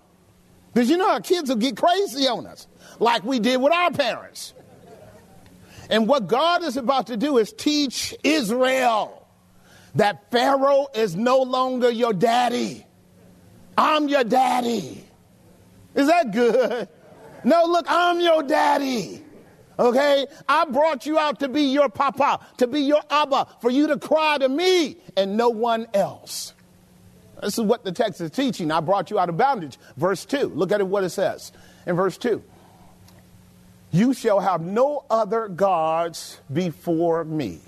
Because 0.74 0.90
you 0.90 0.98
know 0.98 1.10
our 1.10 1.22
kids 1.22 1.50
will 1.50 1.58
get 1.58 1.78
crazy 1.78 2.28
on 2.28 2.46
us, 2.46 2.68
like 3.00 3.24
we 3.24 3.40
did 3.40 3.62
with 3.62 3.72
our 3.72 3.92
parents. 3.92 4.54
And 5.90 6.08
what 6.08 6.28
God 6.28 6.64
is 6.64 6.76
about 6.76 7.08
to 7.08 7.18
do 7.18 7.38
is 7.38 7.54
teach 7.54 8.14
Israel 8.24 9.28
that 9.96 10.32
Pharaoh 10.32 10.88
is 10.94 11.16
no 11.16 11.40
longer 11.42 11.90
your 11.90 12.14
daddy. 12.14 12.86
I'm 13.82 14.08
your 14.08 14.24
daddy. 14.24 15.04
Is 15.96 16.08
that 16.08 16.32
good? 16.32 16.88
No, 17.44 17.66
look, 17.66 17.88
I'm 17.90 18.20
your 18.20 18.44
daddy. 18.44 19.24
Okay? 19.80 20.28
I 20.48 20.66
brought 20.66 21.08
you 21.08 21.18
out 21.18 21.40
to 21.40 21.50
be 21.50 21.64
your 21.64 21.90
papa, 21.90 22.46
to 22.58 22.68
be 22.68 22.82
your 22.82 23.02
abba, 23.10 23.48
for 23.60 23.72
you 23.72 23.88
to 23.88 23.98
cry 23.98 24.38
to 24.38 24.48
me 24.48 24.98
and 25.18 25.36
no 25.36 25.50
one 25.50 25.88
else. 25.96 26.54
This 27.42 27.58
is 27.58 27.66
what 27.66 27.84
the 27.84 27.92
text 27.92 28.22
is 28.22 28.30
teaching. 28.30 28.70
I 28.72 28.82
brought 28.82 29.10
you 29.10 29.18
out 29.18 29.30
of 29.30 29.38
bondage. 29.38 29.80
Verse 29.98 30.26
2. 30.26 30.50
Look 30.50 30.72
at 30.72 30.80
it, 30.80 30.88
what 30.88 31.04
it 31.04 31.10
says 31.10 31.52
in 31.88 31.96
verse 31.96 32.20
2. 32.20 32.44
You 33.92 34.14
shall 34.14 34.40
have 34.40 34.62
no 34.62 35.06
other 35.10 35.48
gods 35.48 36.40
before 36.54 37.24
me. 37.24 37.62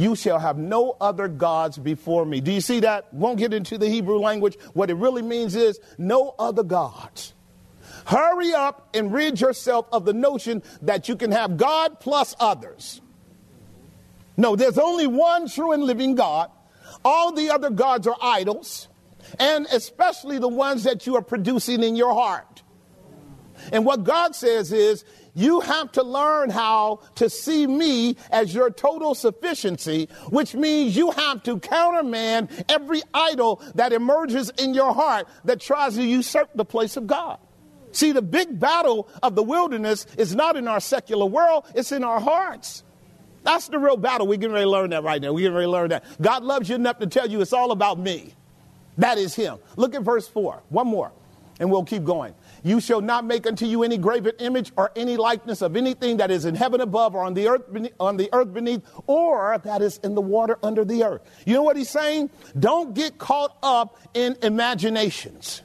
You 0.00 0.16
shall 0.16 0.38
have 0.38 0.56
no 0.56 0.96
other 0.98 1.28
gods 1.28 1.76
before 1.76 2.24
me. 2.24 2.40
Do 2.40 2.50
you 2.50 2.62
see 2.62 2.80
that? 2.80 3.12
Won't 3.12 3.38
get 3.38 3.52
into 3.52 3.76
the 3.76 3.86
Hebrew 3.86 4.18
language. 4.18 4.56
What 4.72 4.88
it 4.88 4.94
really 4.94 5.20
means 5.20 5.54
is 5.54 5.78
no 5.98 6.34
other 6.38 6.62
gods. 6.62 7.34
Hurry 8.06 8.54
up 8.54 8.88
and 8.94 9.12
rid 9.12 9.42
yourself 9.42 9.86
of 9.92 10.06
the 10.06 10.14
notion 10.14 10.62
that 10.80 11.10
you 11.10 11.16
can 11.16 11.32
have 11.32 11.58
God 11.58 12.00
plus 12.00 12.34
others. 12.40 13.02
No, 14.38 14.56
there's 14.56 14.78
only 14.78 15.06
one 15.06 15.50
true 15.50 15.72
and 15.72 15.84
living 15.84 16.14
God. 16.14 16.50
All 17.04 17.32
the 17.32 17.50
other 17.50 17.68
gods 17.68 18.06
are 18.06 18.16
idols, 18.22 18.88
and 19.38 19.66
especially 19.66 20.38
the 20.38 20.48
ones 20.48 20.84
that 20.84 21.06
you 21.06 21.16
are 21.16 21.22
producing 21.22 21.82
in 21.82 21.94
your 21.94 22.14
heart. 22.14 22.62
And 23.70 23.84
what 23.84 24.04
God 24.04 24.34
says 24.34 24.72
is, 24.72 25.04
you 25.34 25.60
have 25.60 25.92
to 25.92 26.02
learn 26.02 26.50
how 26.50 27.00
to 27.16 27.30
see 27.30 27.66
me 27.66 28.16
as 28.30 28.54
your 28.54 28.70
total 28.70 29.14
sufficiency, 29.14 30.08
which 30.28 30.54
means 30.54 30.96
you 30.96 31.10
have 31.12 31.42
to 31.44 31.58
countermand 31.58 32.48
every 32.68 33.02
idol 33.14 33.62
that 33.74 33.92
emerges 33.92 34.50
in 34.58 34.74
your 34.74 34.94
heart 34.94 35.26
that 35.44 35.60
tries 35.60 35.94
to 35.94 36.02
usurp 36.02 36.50
the 36.54 36.64
place 36.64 36.96
of 36.96 37.06
God. 37.06 37.38
See, 37.92 38.12
the 38.12 38.22
big 38.22 38.60
battle 38.60 39.08
of 39.22 39.34
the 39.34 39.42
wilderness 39.42 40.06
is 40.16 40.34
not 40.34 40.56
in 40.56 40.68
our 40.68 40.80
secular 40.80 41.26
world, 41.26 41.64
it's 41.74 41.92
in 41.92 42.04
our 42.04 42.20
hearts. 42.20 42.84
That's 43.42 43.68
the 43.68 43.78
real 43.78 43.96
battle. 43.96 44.26
We're 44.26 44.36
getting 44.36 44.52
ready 44.52 44.66
to 44.66 44.70
learn 44.70 44.90
that 44.90 45.02
right 45.02 45.20
now. 45.20 45.32
We're 45.32 45.40
getting 45.40 45.54
ready 45.54 45.66
to 45.66 45.70
learn 45.70 45.90
that. 45.90 46.04
God 46.20 46.44
loves 46.44 46.68
you 46.68 46.74
enough 46.74 46.98
to 46.98 47.06
tell 47.06 47.28
you 47.28 47.40
it's 47.40 47.52
all 47.52 47.72
about 47.72 47.98
me. 47.98 48.34
That 48.98 49.18
is 49.18 49.34
Him. 49.34 49.58
Look 49.76 49.94
at 49.94 50.02
verse 50.02 50.28
4. 50.28 50.62
One 50.68 50.86
more, 50.86 51.10
and 51.58 51.70
we'll 51.70 51.84
keep 51.84 52.04
going. 52.04 52.34
You 52.62 52.80
shall 52.80 53.00
not 53.00 53.24
make 53.24 53.46
unto 53.46 53.66
you 53.66 53.82
any 53.82 53.98
graven 53.98 54.32
image 54.38 54.72
or 54.76 54.90
any 54.96 55.16
likeness 55.16 55.62
of 55.62 55.76
anything 55.76 56.18
that 56.18 56.30
is 56.30 56.44
in 56.44 56.54
heaven 56.54 56.80
above 56.80 57.14
or 57.14 57.22
on 57.22 57.34
the 57.34 57.48
earth 57.48 57.72
beneath, 57.72 57.92
on 57.98 58.16
the 58.16 58.28
earth 58.32 58.52
beneath 58.52 58.82
or 59.06 59.60
that 59.64 59.82
is 59.82 59.98
in 59.98 60.14
the 60.14 60.20
water 60.20 60.58
under 60.62 60.84
the 60.84 61.04
earth. 61.04 61.22
You 61.46 61.54
know 61.54 61.62
what 61.62 61.76
he's 61.76 61.90
saying? 61.90 62.30
Don't 62.58 62.94
get 62.94 63.18
caught 63.18 63.56
up 63.62 63.96
in 64.14 64.36
imaginations. 64.42 65.62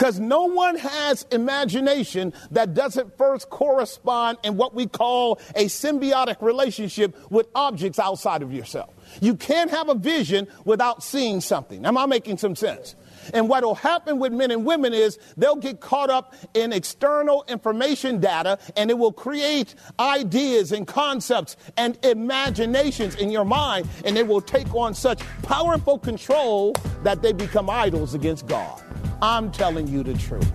Because 0.00 0.18
no 0.18 0.44
one 0.44 0.78
has 0.78 1.26
imagination 1.30 2.32
that 2.52 2.72
doesn't 2.72 3.18
first 3.18 3.50
correspond 3.50 4.38
in 4.42 4.56
what 4.56 4.74
we 4.74 4.86
call 4.86 5.38
a 5.54 5.66
symbiotic 5.66 6.40
relationship 6.40 7.14
with 7.30 7.48
objects 7.54 7.98
outside 7.98 8.40
of 8.40 8.50
yourself. 8.50 8.94
You 9.20 9.34
can't 9.34 9.70
have 9.70 9.90
a 9.90 9.94
vision 9.94 10.48
without 10.64 11.02
seeing 11.02 11.42
something. 11.42 11.84
Am 11.84 11.98
I 11.98 12.06
making 12.06 12.38
some 12.38 12.56
sense? 12.56 12.94
And 13.34 13.46
what 13.46 13.62
will 13.62 13.74
happen 13.74 14.18
with 14.18 14.32
men 14.32 14.50
and 14.50 14.64
women 14.64 14.94
is 14.94 15.18
they'll 15.36 15.54
get 15.54 15.80
caught 15.80 16.08
up 16.08 16.34
in 16.54 16.72
external 16.72 17.44
information 17.46 18.20
data 18.20 18.58
and 18.78 18.90
it 18.90 18.96
will 18.96 19.12
create 19.12 19.74
ideas 19.98 20.72
and 20.72 20.86
concepts 20.86 21.58
and 21.76 22.02
imaginations 22.06 23.16
in 23.16 23.30
your 23.30 23.44
mind 23.44 23.86
and 24.06 24.16
it 24.16 24.26
will 24.26 24.40
take 24.40 24.74
on 24.74 24.94
such 24.94 25.20
powerful 25.42 25.98
control 25.98 26.74
that 27.02 27.20
they 27.20 27.34
become 27.34 27.68
idols 27.68 28.14
against 28.14 28.46
God. 28.46 28.82
I'm 29.22 29.50
telling 29.52 29.86
you 29.88 30.02
the 30.02 30.14
truth. 30.14 30.52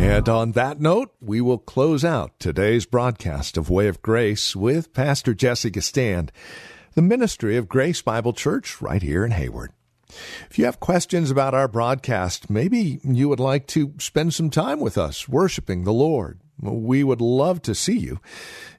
And 0.00 0.28
on 0.28 0.52
that 0.52 0.80
note, 0.80 1.14
we 1.20 1.40
will 1.40 1.58
close 1.58 2.04
out 2.04 2.38
today's 2.40 2.86
broadcast 2.86 3.56
of 3.56 3.70
Way 3.70 3.86
of 3.86 4.02
Grace 4.02 4.56
with 4.56 4.92
Pastor 4.94 5.34
Jesse 5.34 5.70
Gistand, 5.70 6.30
the 6.94 7.02
ministry 7.02 7.56
of 7.56 7.68
Grace 7.68 8.02
Bible 8.02 8.32
Church 8.32 8.80
right 8.80 9.02
here 9.02 9.24
in 9.24 9.30
Hayward. 9.30 9.72
If 10.50 10.58
you 10.58 10.64
have 10.64 10.80
questions 10.80 11.30
about 11.30 11.54
our 11.54 11.68
broadcast, 11.68 12.50
maybe 12.50 12.98
you 13.04 13.28
would 13.28 13.38
like 13.38 13.66
to 13.68 13.94
spend 13.98 14.34
some 14.34 14.50
time 14.50 14.80
with 14.80 14.98
us 14.98 15.28
worshiping 15.28 15.84
the 15.84 15.92
Lord, 15.92 16.40
We 16.60 17.04
would 17.04 17.20
love 17.20 17.62
to 17.62 17.74
see 17.74 17.98
you. 17.98 18.20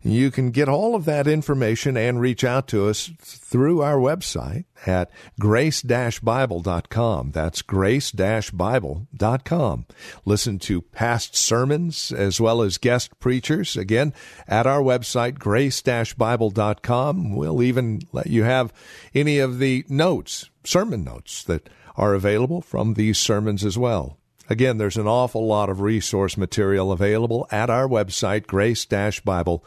You 0.04 0.32
can 0.32 0.50
get 0.52 0.68
all 0.68 0.96
of 0.96 1.06
that 1.06 1.28
information 1.28 1.96
and 1.96 2.20
reach 2.20 2.44
out 2.44 2.68
to 2.70 2.88
us 2.88 3.12
through 3.20 3.82
our 3.82 3.98
website 3.98 4.66
at 4.86 5.12
grace-bible.com. 5.40 7.32
That's 7.32 7.62
grace-bible.com. 7.62 9.86
Listen 10.26 10.58
to 10.60 10.82
past 10.82 11.36
sermons 11.36 12.12
as 12.12 12.42
well 12.42 12.64
as 12.64 12.80
guest 12.80 13.20
preachers 13.20 13.78
again 13.78 14.12
at 14.48 14.66
our 14.66 14.82
website 14.82 15.38
grace-bible.com. 15.38 17.36
We'll 17.36 17.62
even 17.62 18.02
let 18.12 18.26
you 18.28 18.44
have 18.44 18.74
any 19.14 19.38
of 19.40 19.60
the 19.60 19.86
notes, 19.88 20.50
sermon 20.64 21.04
notes 21.04 21.44
that 21.44 21.70
are 21.96 22.16
available 22.16 22.62
from 22.62 22.96
these 22.96 23.20
sermons 23.20 23.64
as 23.64 23.78
well. 23.78 24.18
Again, 24.52 24.78
there's 24.78 24.98
an 24.98 25.08
awful 25.08 25.48
lot 25.48 25.70
of 25.70 25.80
resource 25.80 26.36
material 26.36 26.92
available 26.92 27.48
at 27.52 27.70
our 27.70 27.88
website, 27.88 28.48
grace-bible.com. 28.48 29.64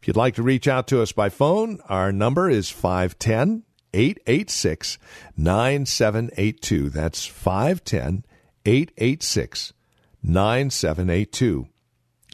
If 0.00 0.08
you'd 0.08 0.16
like 0.16 0.34
to 0.34 0.42
reach 0.42 0.66
out 0.66 0.88
to 0.88 1.00
us 1.00 1.12
by 1.12 1.28
phone, 1.28 1.78
our 1.88 2.10
number 2.10 2.50
is 2.50 2.68
510 2.68 3.62
886 3.94 4.98
9782. 5.36 6.90
That's 6.90 7.24
510 7.24 8.24
886 8.66 9.72
9782. 10.24 11.68